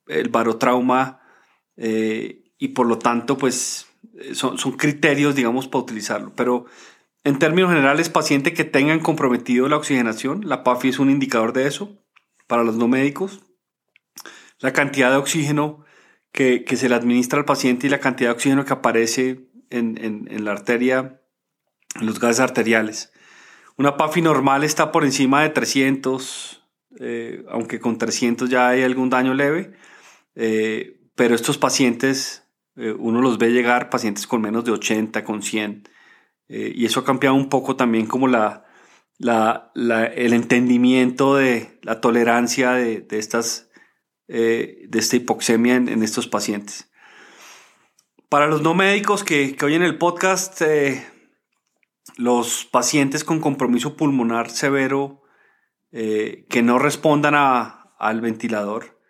el 0.08 0.30
barotrauma 0.30 1.20
eh, 1.76 2.42
y 2.58 2.68
por 2.68 2.88
lo 2.88 2.98
tanto, 2.98 3.38
pues 3.38 3.86
son, 4.32 4.58
son 4.58 4.72
criterios, 4.72 5.36
digamos, 5.36 5.68
para 5.68 5.84
utilizarlo. 5.84 6.32
Pero 6.34 6.66
en 7.22 7.38
términos 7.38 7.70
generales, 7.70 8.08
paciente 8.08 8.52
que 8.52 8.64
tengan 8.64 8.98
comprometido 8.98 9.68
la 9.68 9.76
oxigenación, 9.76 10.40
la 10.48 10.64
PAFI 10.64 10.88
es 10.88 10.98
un 10.98 11.10
indicador 11.10 11.52
de 11.52 11.68
eso 11.68 11.96
para 12.48 12.64
los 12.64 12.74
no 12.74 12.88
médicos. 12.88 13.42
La 14.58 14.72
cantidad 14.72 15.12
de 15.12 15.18
oxígeno 15.18 15.83
que, 16.34 16.64
se 16.76 16.88
le 16.88 16.96
administra 16.96 17.38
al 17.38 17.44
paciente 17.44 17.86
y 17.86 17.90
la 17.90 18.00
cantidad 18.00 18.30
de 18.30 18.34
oxígeno 18.34 18.64
que 18.64 18.72
aparece 18.72 19.48
en, 19.70 20.44
la 20.44 20.50
arteria, 20.50 21.22
en 22.00 22.06
los 22.06 22.18
gases 22.18 22.40
arteriales. 22.40 23.12
Una 23.78 23.96
PAFI 23.96 24.20
normal 24.20 24.64
está 24.64 24.92
por 24.92 25.04
encima 25.04 25.42
de 25.42 25.50
300, 25.50 26.62
eh, 26.98 27.44
aunque 27.48 27.78
con 27.78 27.98
300 27.98 28.50
ya 28.50 28.68
hay 28.68 28.82
algún 28.82 29.10
daño 29.10 29.32
leve, 29.32 29.72
eh, 30.34 31.00
pero 31.14 31.36
estos 31.36 31.56
pacientes, 31.56 32.44
eh, 32.76 32.92
uno 32.98 33.22
los 33.22 33.38
ve 33.38 33.52
llegar, 33.52 33.88
pacientes 33.88 34.26
con 34.26 34.42
menos 34.42 34.64
de 34.64 34.72
80, 34.72 35.22
con 35.22 35.40
100, 35.40 35.88
eh, 36.48 36.72
y 36.74 36.84
eso 36.84 37.00
ha 37.00 37.04
cambiado 37.04 37.36
un 37.36 37.48
poco 37.48 37.76
también 37.76 38.06
como 38.06 38.26
la, 38.26 38.64
el 39.18 40.32
entendimiento 40.32 41.36
de 41.36 41.78
la 41.82 42.00
tolerancia 42.00 42.72
de, 42.72 43.06
estas, 43.10 43.70
eh, 44.28 44.86
de 44.88 44.98
esta 44.98 45.16
hipoxemia 45.16 45.76
en, 45.76 46.02
estos 46.02 46.28
pacientes. 46.28 46.90
Para 48.28 48.46
los 48.46 48.62
no 48.62 48.74
médicos 48.74 49.24
que, 49.24 49.56
oyen 49.62 49.82
el 49.82 49.98
podcast, 49.98 50.60
eh, 50.62 51.06
los 52.16 52.64
pacientes 52.64 53.24
con 53.24 53.40
compromiso 53.40 53.96
pulmonar 53.96 54.50
severo 54.50 55.20
que 55.92 56.62
no 56.64 56.80
respondan 56.80 57.36
al 57.36 58.20
ventilador 58.20 59.00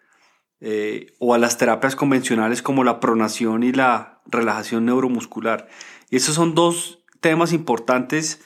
o 1.18 1.32
a 1.32 1.38
las 1.38 1.56
terapias 1.56 1.96
convencionales 1.96 2.60
como 2.60 2.84
la 2.84 3.00
pronación 3.00 3.62
y 3.62 3.72
la 3.72 4.20
relajación 4.26 4.84
neuromuscular. 4.84 5.66
Y 6.10 6.16
esos 6.16 6.34
son 6.34 6.54
dos 6.54 7.02
temas 7.20 7.54
importantes 7.54 8.42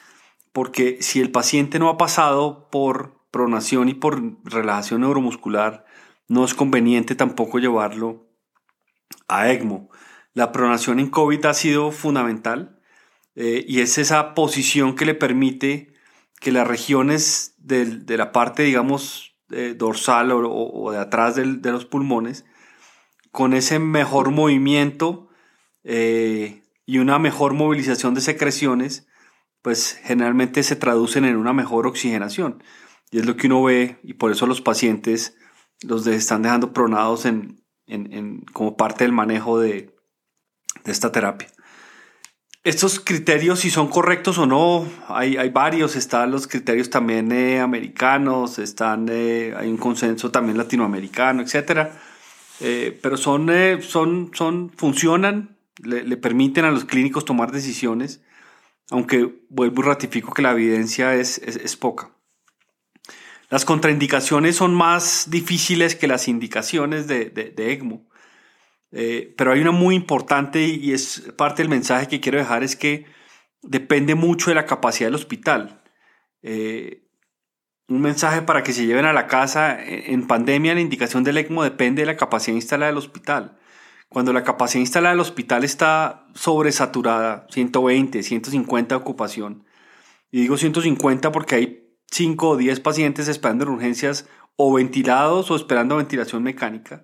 porque 0.53 0.99
si 1.01 1.21
el 1.21 1.31
paciente 1.31 1.79
no 1.79 1.89
ha 1.89 1.99
pasado 1.99 2.69
por 2.71 3.21
pronación 3.31 3.89
y 3.89 3.95
por 3.95 4.21
relajación 4.45 5.03
neuromuscular, 5.03 5.85
no 6.29 6.45
es 6.45 6.55
conveniente 6.55 7.15
tampoco 7.15 7.59
llevarlo 7.59 8.29
a 9.27 9.51
ECMO. 9.51 9.91
La 10.35 10.53
pronación 10.53 11.01
en 11.01 11.11
COVID 11.11 11.45
ha 11.47 11.55
sido 11.55 11.91
fundamental 11.91 12.81
eh, 13.35 13.65
y 13.67 13.81
es 13.81 13.99
esa 13.99 14.35
posición 14.35 14.95
que 14.95 15.07
le 15.07 15.15
permite 15.15 15.95
que 16.41 16.53
las 16.53 16.69
regiones 16.69 17.55
de 17.59 18.17
la 18.17 18.31
parte, 18.31 18.63
digamos, 18.63 19.37
eh, 19.51 19.75
dorsal 19.77 20.31
o, 20.33 20.91
de 20.93 20.99
atrás 20.99 21.35
de 21.35 21.73
los 21.73 21.85
pulmones, 21.85 22.45
con 23.33 23.55
ese 23.55 23.79
mejor 23.79 24.31
movimiento, 24.31 25.29
eh, 25.85 26.63
y 26.85 26.99
una 26.99 27.19
mejor 27.19 27.55
movilización 27.55 28.15
de 28.15 28.21
secreciones, 28.21 29.07
pues 29.63 29.99
generalmente 30.03 30.63
se 30.63 30.77
traducen 30.77 31.25
en 31.25 31.37
una 31.37 31.53
mejor 31.53 31.87
oxigenación. 31.87 32.63
Y 33.11 33.19
es 33.19 33.27
lo 33.27 33.37
que 33.37 33.47
uno 33.47 33.63
ve 33.63 33.99
y 34.03 34.15
por 34.15 34.31
eso 34.31 34.47
los 34.47 34.61
pacientes 34.61 35.37
los 35.83 36.07
están 36.07 36.43
dejando 36.43 36.73
pronados 36.73 37.25
en, 37.27 37.63
como 38.53 38.77
parte 38.77 39.05
del 39.05 39.13
manejo 39.13 39.61
de, 39.61 39.95
esta 40.85 41.13
terapia. 41.13 41.49
Estos 42.65 43.01
criterios, 43.01 43.61
si 43.61 43.71
son 43.71 43.89
correctos 43.89 44.39
o 44.39 44.47
no, 44.47 44.87
hay, 45.09 45.37
hay 45.37 45.49
varios. 45.51 45.97
Están 45.97 46.31
los 46.31 46.47
criterios 46.47 46.91
también 46.91 47.33
eh, 47.33 47.61
americanos, 47.61 48.59
están, 48.59 49.07
eh, 49.11 49.55
hay 49.57 49.69
un 49.69 49.77
consenso 49.77 50.31
también 50.31 50.59
latinoamericano, 50.59 51.43
etc. 51.43 51.89
Eh, 52.61 52.99
pero 53.03 53.17
son, 53.17 53.49
son, 53.81 54.33
son, 54.35 54.71
funcionan, 54.77 55.57
le, 55.83 56.17
permiten 56.17 56.65
a 56.65 56.71
los 56.71 56.85
clínicos 56.85 57.25
tomar 57.25 57.53
decisiones, 57.53 58.23
aunque 58.91 59.45
vuelvo 59.49 59.83
y 59.83 59.85
ratifico 59.85 60.33
que 60.33 60.43
la 60.43 60.53
evidencia 60.53 61.15
es, 61.15 61.39
es, 61.39 61.77
poca. 61.77 62.11
Las 63.51 63.65
contraindicaciones 63.65 64.57
son 64.57 64.75
más 64.75 65.31
difíciles 65.31 65.97
que 65.97 66.07
las 66.07 66.29
indicaciones 66.29 67.07
de, 67.07 67.31
de, 67.31 67.73
ECMO, 67.73 68.07
eh, 68.93 69.35
pero 69.39 69.53
hay 69.53 69.61
una 69.61 69.71
muy 69.71 69.95
importante 69.95 70.67
y 70.67 70.93
es 70.93 71.33
parte 71.37 71.63
del 71.63 71.71
mensaje 71.71 72.09
que 72.09 72.21
quiero 72.21 72.39
dejar, 72.39 72.63
es 72.63 72.77
que 72.77 73.07
depende 73.63 74.15
mucho 74.15 74.51
de 74.51 74.55
la 74.55 74.67
capacidad 74.67 75.09
del 75.09 75.15
hospital. 75.15 75.83
Eh, 76.43 77.05
un 77.89 78.03
mensaje 78.03 78.43
para 78.43 78.63
que 78.63 78.75
se 78.75 78.85
lleven 78.85 79.07
a 79.07 79.15
la 79.15 79.27
casa, 79.27 79.79
en 79.83 80.27
pandemia 80.27 80.75
la 80.75 80.81
indicación 80.81 81.25
del 81.25 81.39
ECMO 81.39 81.65
depende 81.65 82.03
de 82.03 82.07
la 82.07 82.17
capacidad 82.17 82.55
instalada 82.55 82.91
del 82.91 82.99
hospital. 82.99 83.59
Cuando 84.11 84.35
la 84.35 84.45
capacidad 84.45 84.81
instalada 84.81 85.15
del 85.15 85.21
hospital 85.21 85.65
está 85.65 86.27
sobresaturada, 86.35 87.47
120, 87.51 88.23
150 88.23 88.95
de 88.95 89.01
ocupación, 89.01 89.65
y 90.31 90.43
digo 90.43 90.59
150 90.59 91.33
porque 91.33 91.55
hay 91.55 91.88
5 92.11 92.49
o 92.49 92.57
10 92.57 92.81
pacientes 92.81 93.29
esperando 93.29 93.65
en 93.65 93.71
urgencias 93.71 94.29
o 94.57 94.73
ventilados 94.73 95.51
o 95.51 95.57
esperando 95.57 95.97
ventilación 95.97 96.43
mecánica, 96.43 97.03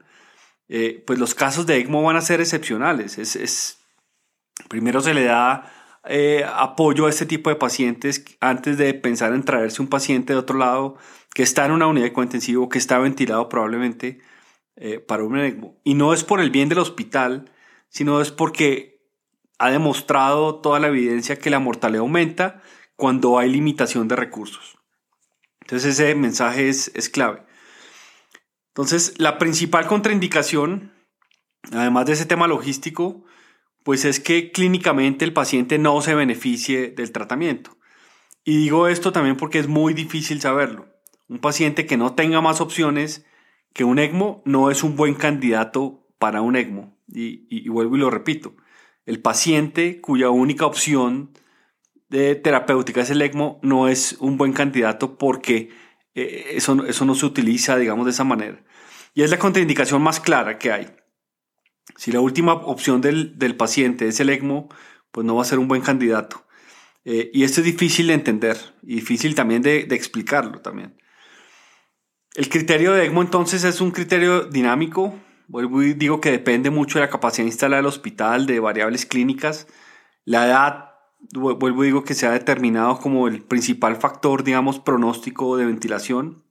eh, 0.68 1.02
pues 1.06 1.18
los 1.18 1.34
casos 1.34 1.66
de 1.66 1.78
ECMO 1.78 2.02
van 2.02 2.16
a 2.16 2.20
ser 2.20 2.40
excepcionales. 2.40 3.18
Es, 3.18 3.78
primero 4.68 5.00
se 5.00 5.14
le 5.14 5.24
da 5.24 5.70
eh, 6.04 6.44
apoyo 6.44 7.06
a 7.06 7.10
este 7.10 7.26
tipo 7.26 7.50
de 7.50 7.56
pacientes 7.56 8.24
antes 8.40 8.76
de 8.76 8.92
pensar 8.94 9.32
en 9.32 9.44
traerse 9.44 9.82
un 9.82 9.88
paciente 9.88 10.32
de 10.32 10.38
otro 10.38 10.58
lado 10.58 10.96
que 11.32 11.42
está 11.42 11.64
en 11.66 11.72
una 11.72 11.86
unidad 11.86 12.10
de 12.10 12.22
intensivo, 12.22 12.68
que 12.68 12.78
está 12.78 12.98
ventilado 12.98 13.48
probablemente 13.48 14.20
eh, 14.76 14.98
para 14.98 15.24
un 15.24 15.38
ECMO. 15.38 15.80
Y 15.84 15.94
no 15.94 16.12
es 16.12 16.24
por 16.24 16.40
el 16.40 16.50
bien 16.50 16.68
del 16.68 16.78
hospital, 16.78 17.52
sino 17.88 18.20
es 18.20 18.32
porque 18.32 19.00
ha 19.58 19.70
demostrado 19.70 20.56
toda 20.56 20.80
la 20.80 20.88
evidencia 20.88 21.38
que 21.38 21.50
la 21.50 21.60
mortalidad 21.60 22.00
aumenta 22.00 22.62
cuando 22.96 23.38
hay 23.38 23.50
limitación 23.50 24.08
de 24.08 24.16
recursos. 24.16 24.78
Entonces 25.64 25.98
ese 25.98 26.14
mensaje 26.14 26.68
es, 26.68 26.90
es 26.94 27.08
clave. 27.08 27.42
Entonces 28.68 29.14
la 29.18 29.38
principal 29.38 29.86
contraindicación, 29.86 30.92
además 31.72 32.06
de 32.06 32.12
ese 32.12 32.26
tema 32.26 32.46
logístico, 32.46 33.24
pues 33.82 34.04
es 34.04 34.20
que 34.20 34.50
clínicamente 34.50 35.24
el 35.24 35.32
paciente 35.32 35.78
no 35.78 36.00
se 36.00 36.14
beneficie 36.14 36.90
del 36.90 37.12
tratamiento. 37.12 37.76
Y 38.44 38.58
digo 38.58 38.88
esto 38.88 39.12
también 39.12 39.36
porque 39.36 39.58
es 39.58 39.68
muy 39.68 39.94
difícil 39.94 40.40
saberlo. 40.40 40.86
Un 41.28 41.38
paciente 41.38 41.86
que 41.86 41.96
no 41.96 42.14
tenga 42.14 42.40
más 42.40 42.60
opciones 42.60 43.24
que 43.72 43.84
un 43.84 43.98
ECMO 43.98 44.42
no 44.44 44.70
es 44.70 44.84
un 44.84 44.96
buen 44.96 45.14
candidato 45.14 46.06
para 46.18 46.42
un 46.42 46.56
ECMO. 46.56 46.96
Y, 47.08 47.68
vuelvo 47.68 47.96
y 47.96 48.00
lo 48.00 48.10
repito, 48.10 48.54
el 49.04 49.20
paciente 49.20 50.00
cuya 50.00 50.30
única 50.30 50.64
opción 50.66 51.32
de 52.14 52.36
terapéutica 52.36 53.00
es 53.00 53.10
el 53.10 53.22
ECMO 53.22 53.58
no 53.62 53.88
es 53.88 54.16
un 54.20 54.36
buen 54.36 54.52
candidato 54.52 55.18
porque 55.18 55.70
eh, 56.14 56.52
eso, 56.52 56.86
eso 56.86 57.04
no 57.04 57.16
se 57.16 57.26
utiliza, 57.26 57.76
digamos, 57.76 58.06
de 58.06 58.12
esa 58.12 58.22
manera. 58.22 58.62
Y 59.14 59.22
es 59.22 59.30
la 59.30 59.38
contraindicación 59.38 60.00
más 60.00 60.20
clara 60.20 60.58
que 60.58 60.70
hay. 60.70 60.94
Si 61.96 62.12
la 62.12 62.20
última 62.20 62.52
opción 62.52 63.00
del, 63.00 63.56
paciente 63.56 64.06
es 64.06 64.20
el 64.20 64.30
ECMO, 64.30 64.68
pues 65.10 65.26
no 65.26 65.34
va 65.34 65.42
a 65.42 65.46
ser 65.46 65.58
un 65.58 65.66
buen 65.66 65.82
candidato. 65.82 66.46
Eh, 67.04 67.30
y 67.34 67.42
esto 67.42 67.60
es 67.60 67.66
difícil 67.66 68.06
de 68.06 68.14
entender 68.14 68.56
y 68.82 68.96
difícil 68.96 69.34
también 69.34 69.62
de, 69.62 69.84
de 69.84 69.96
explicarlo 69.96 70.60
también. 70.60 70.96
El 72.34 72.48
criterio 72.48 72.92
de 72.92 73.06
ECMO 73.06 73.22
entonces 73.22 73.64
es 73.64 73.80
un 73.80 73.90
criterio 73.90 74.44
dinámico. 74.44 75.18
Vuelvo 75.48 75.82
y 75.82 75.94
digo 75.94 76.20
que 76.20 76.30
depende 76.30 76.70
mucho 76.70 76.98
de 76.98 77.04
la 77.04 77.10
capacidad 77.10 77.46
instalada 77.46 77.82
del 77.82 77.86
hospital, 77.86 78.46
de 78.46 78.60
variables 78.60 79.04
clínicas. 79.04 79.66
La 80.24 80.46
edad, 80.46 80.93
vuelvo 81.32 81.82
digo 81.82 82.04
que 82.04 82.14
se 82.14 82.26
ha 82.26 82.32
determinado 82.32 82.98
como 82.98 83.28
el 83.28 83.42
principal 83.42 83.96
factor, 83.96 84.44
digamos, 84.44 84.78
pronóstico 84.78 85.56
de 85.56 85.66
ventilación. 85.66 86.42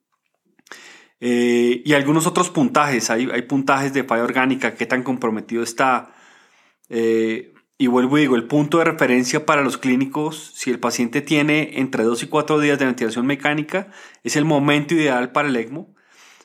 Eh, 1.20 1.82
y 1.86 1.94
algunos 1.94 2.27
otros 2.27 2.50
puntajes, 2.50 3.10
hay, 3.10 3.30
hay, 3.32 3.44
puntajes 3.44 3.94
de 3.94 4.03
falla 4.03 4.24
orgánica, 4.24 4.75
qué 4.75 4.86
tan 4.86 5.03
comprometido 5.03 5.63
está. 5.63 6.13
Eh, 6.89 7.53
y 7.77 7.88
vuelvo 7.88 8.18
digo, 8.18 8.36
el 8.36 8.48
punto 8.48 8.77
de 8.77 8.86
referencia 8.86 9.46
para 9.46 9.62
los 9.62 9.77
clínicos, 9.77 10.51
si 10.56 10.70
el 10.70 10.80
paciente 10.80 11.22
tiene 11.22 11.80
entre 11.80 12.03
2 12.03 12.24
y 12.24 12.27
4 12.27 12.60
días 12.60 12.80
de 12.80 12.86
ventilación 12.86 13.25
mecánica, 13.25 13.88
es 14.24 14.36
el 14.36 14.46
momento 14.46 14.94
ideal 14.94 15.32
para 15.32 15.48
el 15.48 15.56
ECMO. 15.56 15.94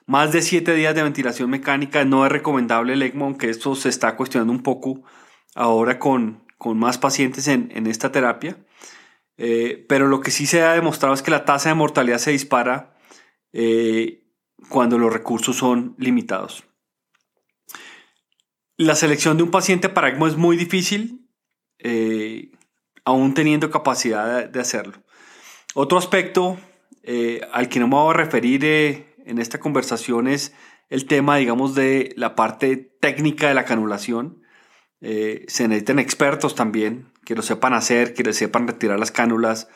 Más 0.07 0.33
de 0.33 0.43
7 0.43 0.75
días 0.75 0.95
de 0.95 1.03
ventilación 1.03 1.51
mecánica 1.51 2.05
no 2.05 2.25
es 2.25 2.33
recomendable 2.33 2.95
el 2.95 3.03
ECMO, 3.03 3.27
aunque 3.27 3.51
esto 3.51 3.75
se 3.75 3.89
está 3.89 4.17
cuestionando 4.17 4.53
un 4.53 4.63
poco 4.63 5.03
ahora 5.55 5.99
con, 5.99 6.48
con 6.59 6.79
más 6.79 6.99
pacientes 6.99 7.49
en, 7.49 7.71
en 7.75 7.87
esta 7.87 8.13
terapia. 8.13 8.59
Eh, 9.39 9.87
pero 9.89 10.09
lo 10.09 10.21
que 10.21 10.33
sí 10.33 10.47
se 10.47 10.63
ha 10.63 10.73
demostrado 10.73 11.15
es 11.15 11.23
que 11.23 11.31
la 11.31 11.45
tasa 11.45 11.69
de 11.69 11.77
mortalidad 11.77 12.19
se 12.19 12.33
dispara 12.33 12.99
eh, 13.53 14.25
cuando 14.69 14.99
los 14.99 15.13
recursos 15.13 15.57
son 15.57 15.95
limitados. 15.97 16.65
La 18.77 18.97
selección 18.97 19.37
de 19.37 19.45
un 19.45 19.51
paciente 19.51 19.89
para 19.89 20.09
ECMO 20.09 20.27
es 20.27 20.37
muy 20.37 20.57
difícil, 20.57 21.29
eh, 21.79 22.51
aún 23.05 23.33
teniendo 23.35 23.71
capacidad 23.71 24.49
de, 24.49 24.61
hacerlo. 24.61 25.03
Otro 25.75 25.99
aspecto 25.99 26.59
al 27.53 27.69
que 27.71 27.81
no 27.81 27.89
me 27.89 27.95
voy 27.95 28.13
a 28.13 28.17
referir 28.17 28.65
en 29.25 29.39
esta 29.39 29.59
conversación 29.59 30.29
es 30.29 30.53
el 30.91 31.07
tema, 31.07 31.37
digamos, 31.37 31.75
de 31.75 32.13
la 32.17 32.35
parte 32.35 32.77
técnica 32.77 33.49
de 33.49 33.55
la 33.55 33.65
canulación. 33.65 34.43
Se 35.01 35.69
necesitan 35.69 35.99
expertos 35.99 36.55
también 36.55 37.13
que 37.25 37.35
lo 37.35 37.43
sepan 37.43 37.75
hacer, 37.75 38.15
que 38.15 38.25
le 38.25 38.33
sepan 38.33 38.67
retirar 38.67 38.99
las 38.99 39.13
cánulas, 39.13 39.69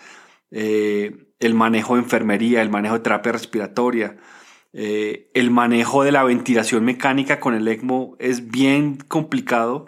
el 0.50 1.54
manejo 1.54 1.94
de 1.94 2.02
enfermería, 2.02 2.62
el 2.62 2.70
manejo 2.70 2.94
de 2.94 3.00
terapia 3.00 3.32
respiratoria, 3.32 4.16
eh, 4.74 5.30
el 5.34 5.50
manejo 5.50 6.02
de 6.02 6.12
la 6.12 6.24
ventilación 6.24 6.84
mecánica 6.84 7.40
con 7.40 7.54
el 7.54 7.68
ECMO 7.68 8.16
es 8.18 8.50
bien 8.50 8.96
complicado 8.96 9.86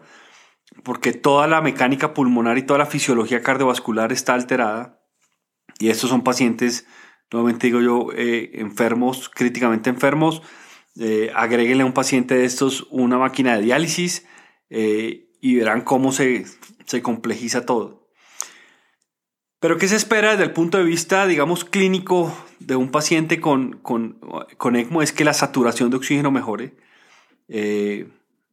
porque 0.83 1.15
toda 1.15 1.47
la 1.47 1.63
mecánica 1.63 2.13
pulmonar 2.13 2.59
y 2.59 2.65
toda 2.65 2.79
la 2.79 2.87
fisiología 2.87 3.43
cardiovascular 3.43 4.13
está 4.13 4.35
alterada. 4.35 5.01
Y 5.79 5.89
estos 5.89 6.11
son 6.11 6.23
pacientes, 6.23 6.87
nuevamente 7.33 7.69
digo 7.69 7.81
yo, 7.81 8.09
eh, 8.15 8.51
enfermos, 8.61 9.31
críticamente 9.31 9.89
enfermos. 9.89 10.43
Eh, 11.01 11.33
agréguenle 11.35 11.83
a 11.83 11.87
un 11.87 11.95
paciente 11.95 12.35
de 12.37 12.45
estos 12.45 12.87
una 12.91 13.19
máquina 13.19 13.57
de 13.57 13.63
diálisis 13.63 14.27
y 15.45 15.57
verán 15.57 15.83
cómo 15.83 16.11
se, 16.11 16.47
se 16.87 17.03
complejiza 17.03 17.67
todo. 17.67 18.09
Pero 19.61 19.77
¿qué 19.77 19.89
se 19.89 19.97
espera 19.97 20.31
desde 20.31 20.45
el 20.45 20.53
punto 20.53 20.79
de 20.79 20.85
vista, 20.85 21.27
digamos, 21.27 21.67
clínico 21.67 22.35
de 22.61 22.77
un 22.77 22.91
paciente 22.91 23.43
con, 23.43 23.75
con, 23.83 24.19
con 24.57 24.75
ECMO? 24.75 25.03
Es 25.03 25.13
que 25.13 25.23
la 25.23 25.35
saturación 25.35 25.91
de 25.91 25.99
oxígeno 25.99 26.31
mejore. 26.31 26.75
Eh, 27.49 28.09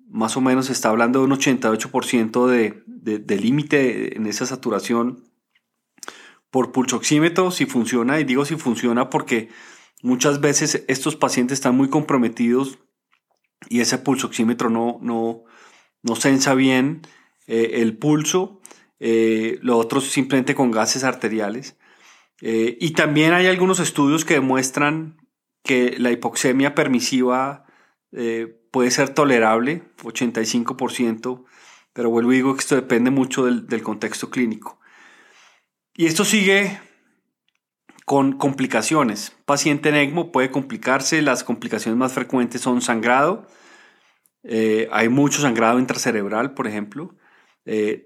más 0.09 0.35
o 0.35 0.41
menos 0.41 0.65
se 0.65 0.73
está 0.73 0.89
hablando 0.89 1.19
de 1.19 1.25
un 1.27 1.31
88% 1.31 2.47
de, 2.47 2.83
de, 2.85 3.37
límite 3.37 4.17
en 4.17 4.27
esa 4.27 4.45
saturación 4.45 5.23
por 6.49 6.73
pulsoxímetro, 6.73 7.51
si 7.51 7.67
funciona, 7.67 8.19
y 8.19 8.25
digo 8.25 8.43
si 8.43 8.57
funciona 8.57 9.09
porque 9.09 9.47
muchas 10.03 10.41
veces 10.41 10.83
estos 10.89 11.15
pacientes 11.15 11.59
están 11.59 11.77
muy 11.77 11.87
comprometidos 11.87 12.79
y 13.69 13.79
ese 13.79 13.97
pulsoxímetro 13.97 14.69
no, 14.69 14.99
no, 15.01 15.45
no 16.03 16.15
sensa 16.15 16.53
bien 16.53 17.01
eh, 17.47 17.81
el 17.81 17.97
pulso 17.97 18.61
eh, 18.99 19.57
lo 19.61 19.77
otro 19.77 19.99
simplemente 19.99 20.53
con 20.53 20.71
gases 20.71 21.03
arteriales. 21.03 21.75
Eh, 22.41 22.77
y 22.79 22.91
también 22.91 23.33
hay 23.33 23.47
algunos 23.47 23.79
estudios 23.79 24.25
que 24.25 24.35
demuestran 24.35 25.17
que 25.63 25.95
la 25.97 26.11
hipoxemia 26.11 26.75
permisiva 26.75 27.65
puede 28.71 28.91
ser 28.91 29.09
tolerable, 29.13 29.83
85%, 30.03 31.45
pero 31.93 32.09
vuelvo 32.09 32.33
y 32.33 32.35
digo 32.35 32.53
que 32.53 32.59
esto 32.59 32.75
depende 32.75 33.09
mucho 33.09 33.45
del, 33.45 33.67
del 33.67 33.81
contexto 33.81 34.29
clínico. 34.29 34.79
Y 35.95 36.07
esto 36.07 36.25
sigue 36.25 36.77
con 38.05 38.33
complicaciones. 38.33 39.33
Paciente 39.45 39.89
en 39.89 39.95
ECMO 39.95 40.33
puede 40.33 40.51
complicarse, 40.51 41.21
las 41.21 41.45
complicaciones 41.45 41.97
más 41.97 42.11
frecuentes 42.11 42.59
son 42.59 42.81
sangrado, 42.81 43.47
hay 44.43 45.09
mucho 45.09 45.41
sangrado 45.41 45.79
intracerebral, 45.79 46.53
por 46.53 46.67
ejemplo, 46.67 47.15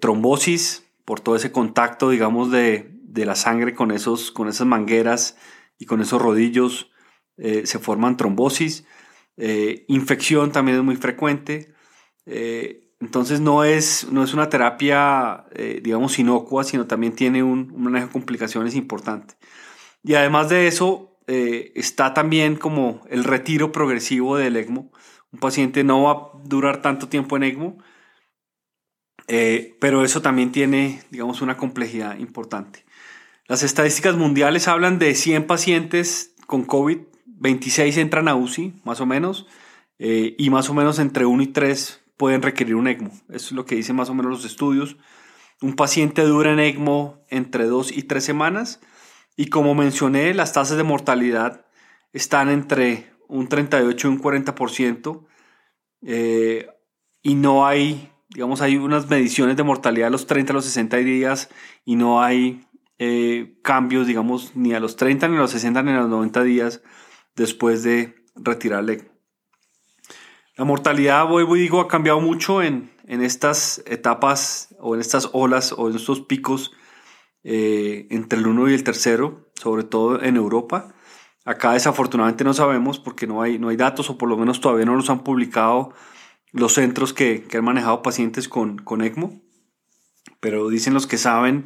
trombosis, 0.01 0.85
por 1.05 1.19
todo 1.19 1.35
ese 1.35 1.51
contacto, 1.51 2.09
digamos, 2.09 2.51
de, 2.51 2.91
la 3.13 3.35
sangre 3.35 3.73
con, 3.75 3.91
esos, 3.91 4.31
con 4.31 4.49
esas 4.49 4.67
mangueras 4.67 5.37
y 5.79 5.85
con 5.85 6.01
esos 6.01 6.21
rodillos, 6.21 6.91
eh, 7.37 7.65
se 7.65 7.79
forman 7.79 8.17
trombosis. 8.17 8.85
Eh, 9.37 9.85
infección 9.87 10.51
también 10.51 10.79
es 10.79 10.83
muy 10.83 10.97
frecuente. 10.97 11.73
Eh, 12.25 12.91
entonces 12.99 13.39
no 13.39 13.63
es, 13.63 14.07
no 14.11 14.23
es 14.23 14.33
una 14.33 14.49
terapia, 14.49 15.45
digamos, 15.81 16.17
inocua, 16.17 16.63
sino 16.63 16.87
también 16.87 17.13
tiene 17.13 17.43
un, 17.43 17.71
un, 17.71 17.83
manejo 17.83 18.07
de 18.07 18.11
complicaciones 18.11 18.75
importante. 18.75 19.35
Y 20.03 20.15
además 20.15 20.49
de 20.49 20.67
eso, 20.67 21.17
está 21.27 22.13
también 22.13 22.55
como 22.55 23.01
el 23.09 23.23
retiro 23.23 23.71
progresivo 23.71 24.37
del 24.37 24.55
ECMO. 24.57 24.91
Un 25.35 25.39
paciente 25.41 25.83
no 25.83 26.03
va 26.03 26.11
a 26.11 26.29
durar 26.45 26.81
tanto 26.81 27.09
tiempo 27.09 27.35
en 27.35 27.43
ECMO, 27.43 27.77
eh, 29.27 29.75
pero 29.81 30.05
eso 30.05 30.21
también 30.21 30.53
tiene, 30.53 31.01
digamos, 31.11 31.41
una 31.41 31.57
complejidad 31.57 32.17
importante. 32.19 32.85
Las 33.45 33.61
estadísticas 33.61 34.15
mundiales 34.15 34.69
hablan 34.69 34.97
de 34.97 35.13
100 35.13 35.45
pacientes 35.45 36.33
con 36.47 36.63
COVID, 36.63 36.99
26 37.25 37.97
entran 37.97 38.29
a 38.29 38.35
UCI, 38.35 38.75
más 38.85 39.01
o 39.01 39.05
menos, 39.05 39.45
eh, 39.99 40.35
y 40.37 40.49
más 40.51 40.69
o 40.69 40.73
menos 40.73 40.99
entre 40.99 41.25
1 41.25 41.43
y 41.43 41.47
3 41.47 42.01
pueden 42.15 42.41
requerir 42.41 42.75
un 42.75 42.87
ECMO. 42.87 43.09
Eso 43.27 43.47
es 43.47 43.51
lo 43.51 43.65
que 43.65 43.75
dicen 43.75 43.97
más 43.97 44.09
o 44.09 44.13
menos 44.13 44.31
los 44.31 44.45
estudios. 44.45 44.95
Un 45.61 45.75
paciente 45.75 46.21
dura 46.21 46.53
en 46.53 46.61
ECMO 46.61 47.25
entre 47.27 47.65
2 47.65 47.91
y 47.91 48.03
3 48.03 48.23
semanas, 48.23 48.79
y 49.35 49.47
como 49.47 49.75
mencioné, 49.75 50.33
las 50.33 50.53
tasas 50.53 50.77
de 50.77 50.83
mortalidad 50.83 51.65
están 52.13 52.49
entre 52.49 53.14
un 53.27 53.47
38 53.47 54.07
y 54.07 54.11
un 54.11 54.21
40%, 54.21 55.25
eh, 56.03 56.67
y 57.21 57.35
no 57.35 57.65
hay 57.65 58.11
digamos, 58.29 58.61
hay 58.61 58.75
unas 58.75 59.09
mediciones 59.09 59.55
de 59.55 59.63
mortalidad 59.63 60.07
a 60.07 60.11
los 60.11 60.27
30, 60.27 60.51
a 60.51 60.55
los 60.55 60.65
60 60.65 60.97
días 60.97 61.49
y 61.85 61.95
no 61.95 62.21
hay 62.21 62.65
eh, 62.97 63.57
cambios, 63.61 64.07
digamos, 64.07 64.55
ni 64.55 64.73
a 64.73 64.79
los 64.79 64.95
30, 64.97 65.29
ni 65.29 65.37
a 65.37 65.39
los 65.39 65.51
60, 65.51 65.83
ni 65.83 65.91
a 65.91 66.01
los 66.01 66.09
90 66.09 66.43
días 66.43 66.81
después 67.35 67.83
de 67.83 68.15
retirarle. 68.35 69.09
La 70.57 70.65
mortalidad, 70.65 71.27
vuelvo 71.27 71.55
y 71.55 71.61
digo, 71.61 71.81
ha 71.81 71.87
cambiado 71.87 72.19
mucho 72.19 72.61
en, 72.61 72.91
en 73.07 73.21
estas 73.21 73.83
etapas 73.85 74.75
o 74.79 74.95
en 74.95 75.01
estas 75.01 75.29
olas 75.33 75.73
o 75.73 75.89
en 75.89 75.95
estos 75.95 76.21
picos 76.21 76.71
eh, 77.43 78.07
entre 78.09 78.39
el 78.39 78.47
1 78.47 78.69
y 78.69 78.73
el 78.73 78.83
tercero, 78.83 79.49
sobre 79.55 79.83
todo 79.83 80.21
en 80.21 80.37
Europa. 80.37 80.93
Acá 81.45 81.73
desafortunadamente 81.73 82.43
no 82.43 82.53
sabemos 82.53 82.99
porque 82.99 83.27
no 83.27 83.41
hay, 83.41 83.59
no 83.59 83.69
hay 83.69 83.77
datos 83.77 84.09
o 84.09 84.17
por 84.17 84.27
lo 84.27 84.35
menos 84.35 84.59
todavía 84.59 84.85
no 84.85 84.95
los 84.95 85.11
han 85.11 85.23
publicado 85.23 85.93
los 86.51 86.73
centros 86.73 87.13
que, 87.13 87.47
han 87.53 87.63
manejado 87.63 88.01
pacientes 88.01 88.49
con, 88.49 88.79
con 88.79 89.01
ECMO, 89.01 89.41
pero 90.39 90.69
dicen 90.69 90.93
los 90.93 91.05
que 91.05 91.17
saben 91.17 91.65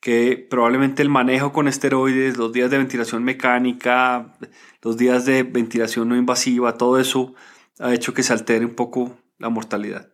que 0.00 0.46
probablemente 0.50 1.02
el 1.02 1.10
manejo 1.10 1.52
con 1.52 1.68
esteroides, 1.68 2.38
los 2.38 2.52
días 2.52 2.70
de 2.70 2.78
ventilación 2.78 3.22
mecánica, 3.22 4.34
los 4.80 4.96
días 4.96 5.26
de 5.26 5.42
ventilación 5.42 6.08
no 6.08 6.16
invasiva, 6.16 6.78
todo 6.78 6.98
eso 6.98 7.34
ha 7.78 7.92
hecho 7.92 8.14
que 8.14 8.22
se 8.22 8.32
altere 8.32 8.64
un 8.64 8.74
poco 8.74 9.16
la 9.38 9.48
mortalidad. 9.48 10.12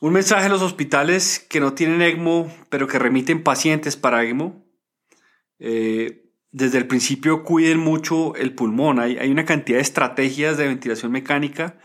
Un 0.00 0.12
mensaje 0.12 0.46
a 0.46 0.48
los 0.48 0.62
hospitales 0.62 1.46
que 1.48 1.60
no 1.60 1.74
tienen 1.74 2.02
ECMO, 2.02 2.52
pero 2.68 2.86
que 2.86 2.98
remiten 2.98 3.42
pacientes 3.42 3.96
para 3.96 4.22
ECMO. 4.22 4.64
Eh, 5.58 6.27
desde 6.58 6.78
el 6.78 6.86
principio 6.86 7.44
cuiden 7.44 7.78
mucho 7.78 8.34
el 8.34 8.54
pulmón. 8.54 8.98
Hay, 8.98 9.16
hay, 9.16 9.30
una 9.30 9.44
cantidad 9.44 9.78
de 9.78 9.82
estrategias 9.82 10.56
de 10.56 10.66
ventilación 10.66 11.12
mecánica 11.12 11.78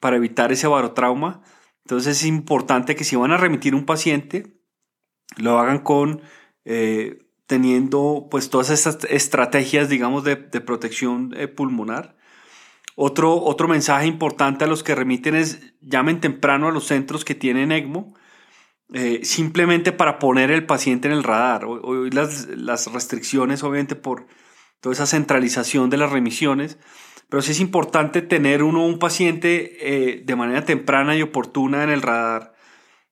para 0.00 0.16
evitar 0.16 0.52
ese 0.52 0.66
barotrauma. 0.66 1.42
Entonces 1.84 2.18
es 2.18 2.26
importante 2.26 2.96
que 2.96 3.04
si 3.04 3.16
van 3.16 3.30
a 3.30 3.36
remitir 3.36 3.74
un 3.74 3.86
paciente, 3.86 4.60
lo 5.36 5.58
hagan 5.58 5.78
con 5.78 6.20
eh, 6.64 7.18
teniendo 7.46 8.28
pues 8.30 8.50
todas 8.50 8.70
estas 8.70 8.98
estrategias, 9.08 9.88
digamos, 9.88 10.24
de, 10.24 10.36
protección 10.36 11.32
eh, 11.36 11.48
pulmonar. 11.48 12.16
Otro, 12.96 13.42
otro 13.42 13.68
mensaje 13.68 14.06
importante 14.06 14.64
a 14.64 14.68
los 14.68 14.82
que 14.82 14.94
remiten 14.94 15.36
es 15.36 15.72
llamen 15.80 16.20
temprano 16.20 16.68
a 16.68 16.72
los 16.72 16.86
centros 16.86 17.24
que 17.24 17.36
tienen 17.36 17.70
ECMO, 17.70 18.14
eh, 18.94 19.20
simplemente 19.22 19.92
para 19.92 20.18
poner 20.18 20.50
el 20.50 20.64
paciente 20.64 21.08
en 21.08 21.14
el 21.14 21.22
radar. 21.22 21.66
Hoy 21.66 22.10
las, 22.10 22.46
las 22.46 22.90
restricciones, 22.90 23.62
obviamente, 23.62 23.96
por 23.96 24.26
toda 24.80 24.94
esa 24.94 25.06
centralización 25.06 25.90
de 25.90 25.98
las 25.98 26.10
remisiones, 26.10 26.78
pero 27.28 27.42
sí 27.42 27.52
es 27.52 27.60
importante 27.60 28.22
tener 28.22 28.62
uno 28.62 28.86
un 28.86 28.98
paciente 28.98 29.76
eh, 29.82 30.22
de 30.24 30.36
manera 30.36 30.64
temprana 30.64 31.14
y 31.16 31.22
oportuna 31.22 31.84
en 31.84 31.90
el 31.90 32.00
radar, 32.00 32.54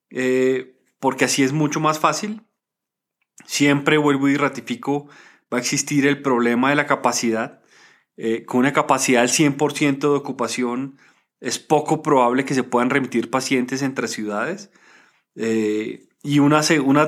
eh, 0.09 0.79
porque 0.99 1.27
así 1.27 1.43
es 1.43 1.53
mucho 1.53 1.79
más 1.79 1.99
fácil. 1.99 2.43
Siempre 3.45 3.99
vuelvo 3.99 4.29
y 4.29 4.37
ratifico, 4.37 5.09
va 5.53 5.59
a 5.59 5.61
existir 5.61 6.07
el 6.07 6.23
problema 6.23 6.71
de 6.71 6.77
la 6.77 6.87
capacidad. 6.87 7.61
con 8.47 8.61
una 8.61 8.73
capacidad 8.73 9.21
del 9.21 9.31
100% 9.31 9.99
de 10.01 10.09
ocupación, 10.09 10.99
es 11.41 11.59
poco 11.59 12.01
probable 12.03 12.47
que 12.47 12.55
se 12.55 12.63
puedan 12.63 12.89
remitir 12.89 13.31
pacientes 13.31 13.83
entre 13.83 14.09
ciudades. 14.09 14.71
Eh, 15.37 16.09
y 16.23 16.39
una, 16.41 16.63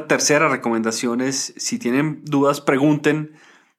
tercera 0.07 0.49
recomendación 0.49 1.21
es, 1.21 1.55
si 1.57 1.79
tienen 1.79 2.23
dudas, 2.25 2.61
pregunten, 2.61 3.33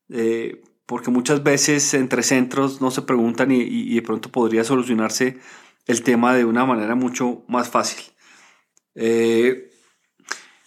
eh, 0.10 0.62
porque 0.86 1.12
muchas 1.12 1.44
veces 1.44 1.94
entre 1.94 2.24
centros 2.24 2.82
no 2.82 2.92
se 2.92 3.04
preguntan 3.04 3.52
y, 3.52 3.94
de 3.96 4.02
pronto 4.02 4.30
podría 4.30 4.64
solucionarse 4.64 5.38
el 5.86 6.04
tema 6.04 6.34
de 6.36 6.46
una 6.46 6.66
manera 6.66 6.96
mucho 6.96 7.44
más 7.48 7.70
fácil. 7.70 8.04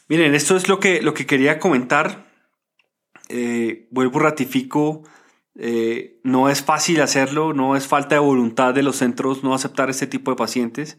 miren, 0.08 0.34
esto 0.34 0.56
es 0.56 0.68
lo 0.68 0.80
que, 0.80 1.02
lo 1.02 1.12
que 1.12 1.26
quería 1.26 1.58
comentar. 1.58 2.30
vuelvo, 3.90 4.18
ratifico 4.20 5.02
eh, 5.54 6.18
no 6.22 6.48
es 6.48 6.62
fácil 6.62 7.00
hacerlo, 7.02 7.52
no 7.52 7.76
es 7.76 7.86
falta 7.86 8.14
de 8.14 8.20
voluntad 8.20 8.72
de 8.72 8.82
los 8.82 8.96
centros 8.96 9.44
no 9.44 9.54
aceptar 9.54 9.90
este 9.90 10.06
tipo 10.06 10.30
de 10.30 10.36
pacientes. 10.36 10.98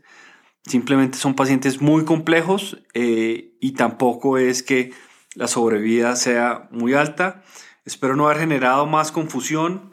Simplemente 0.65 1.17
son 1.17 1.35
pacientes 1.35 1.81
muy 1.81 2.05
complejos 2.05 2.77
eh, 2.93 3.51
y 3.59 3.73
tampoco 3.73 4.37
es 4.37 4.63
que 4.63 4.91
la 5.35 5.47
sobrevida 5.47 6.15
sea 6.15 6.69
muy 6.71 6.93
alta. 6.93 7.43
Espero 7.85 8.15
no 8.15 8.25
haber 8.25 8.39
generado 8.39 8.85
más 8.85 9.11
confusión. 9.11 9.91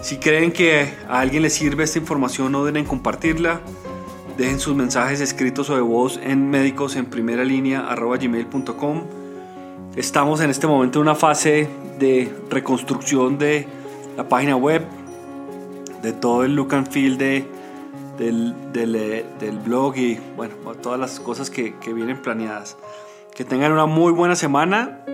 Si 0.00 0.16
creen 0.16 0.52
que 0.52 0.94
a 1.08 1.20
alguien 1.20 1.42
le 1.42 1.50
sirve 1.50 1.84
esta 1.84 1.98
información, 1.98 2.52
no 2.52 2.64
deben 2.64 2.86
compartirla. 2.86 3.60
Dejen 4.38 4.58
sus 4.58 4.74
mensajes 4.74 5.20
escritos 5.20 5.68
o 5.68 5.74
de 5.74 5.82
voz 5.82 6.18
en 6.22 6.48
médicos 6.48 6.96
en 6.96 7.04
primera 7.06 7.44
línea. 7.44 7.86
Estamos 9.96 10.40
en 10.40 10.48
este 10.48 10.66
momento 10.66 10.98
en 10.98 11.02
una 11.02 11.14
fase 11.14 11.68
de 11.98 12.32
reconstrucción 12.48 13.36
de 13.36 13.66
la 14.16 14.28
página 14.28 14.56
web, 14.56 14.86
de 16.02 16.12
todo 16.12 16.44
el 16.44 16.54
look 16.54 16.74
and 16.74 16.90
feel 16.90 17.18
de, 17.18 17.44
del, 18.20 18.54
eh, 18.74 19.24
del, 19.40 19.58
blog 19.58 19.96
y 19.96 20.20
bueno, 20.36 20.54
todas 20.82 21.00
las 21.00 21.18
cosas 21.20 21.50
que, 21.50 21.76
que 21.78 21.92
vienen 21.92 22.20
planeadas. 22.20 22.76
Que 23.34 23.44
tengan 23.44 23.72
una 23.72 23.86
muy 23.86 24.12
buena 24.12 24.36
semana 24.36 25.04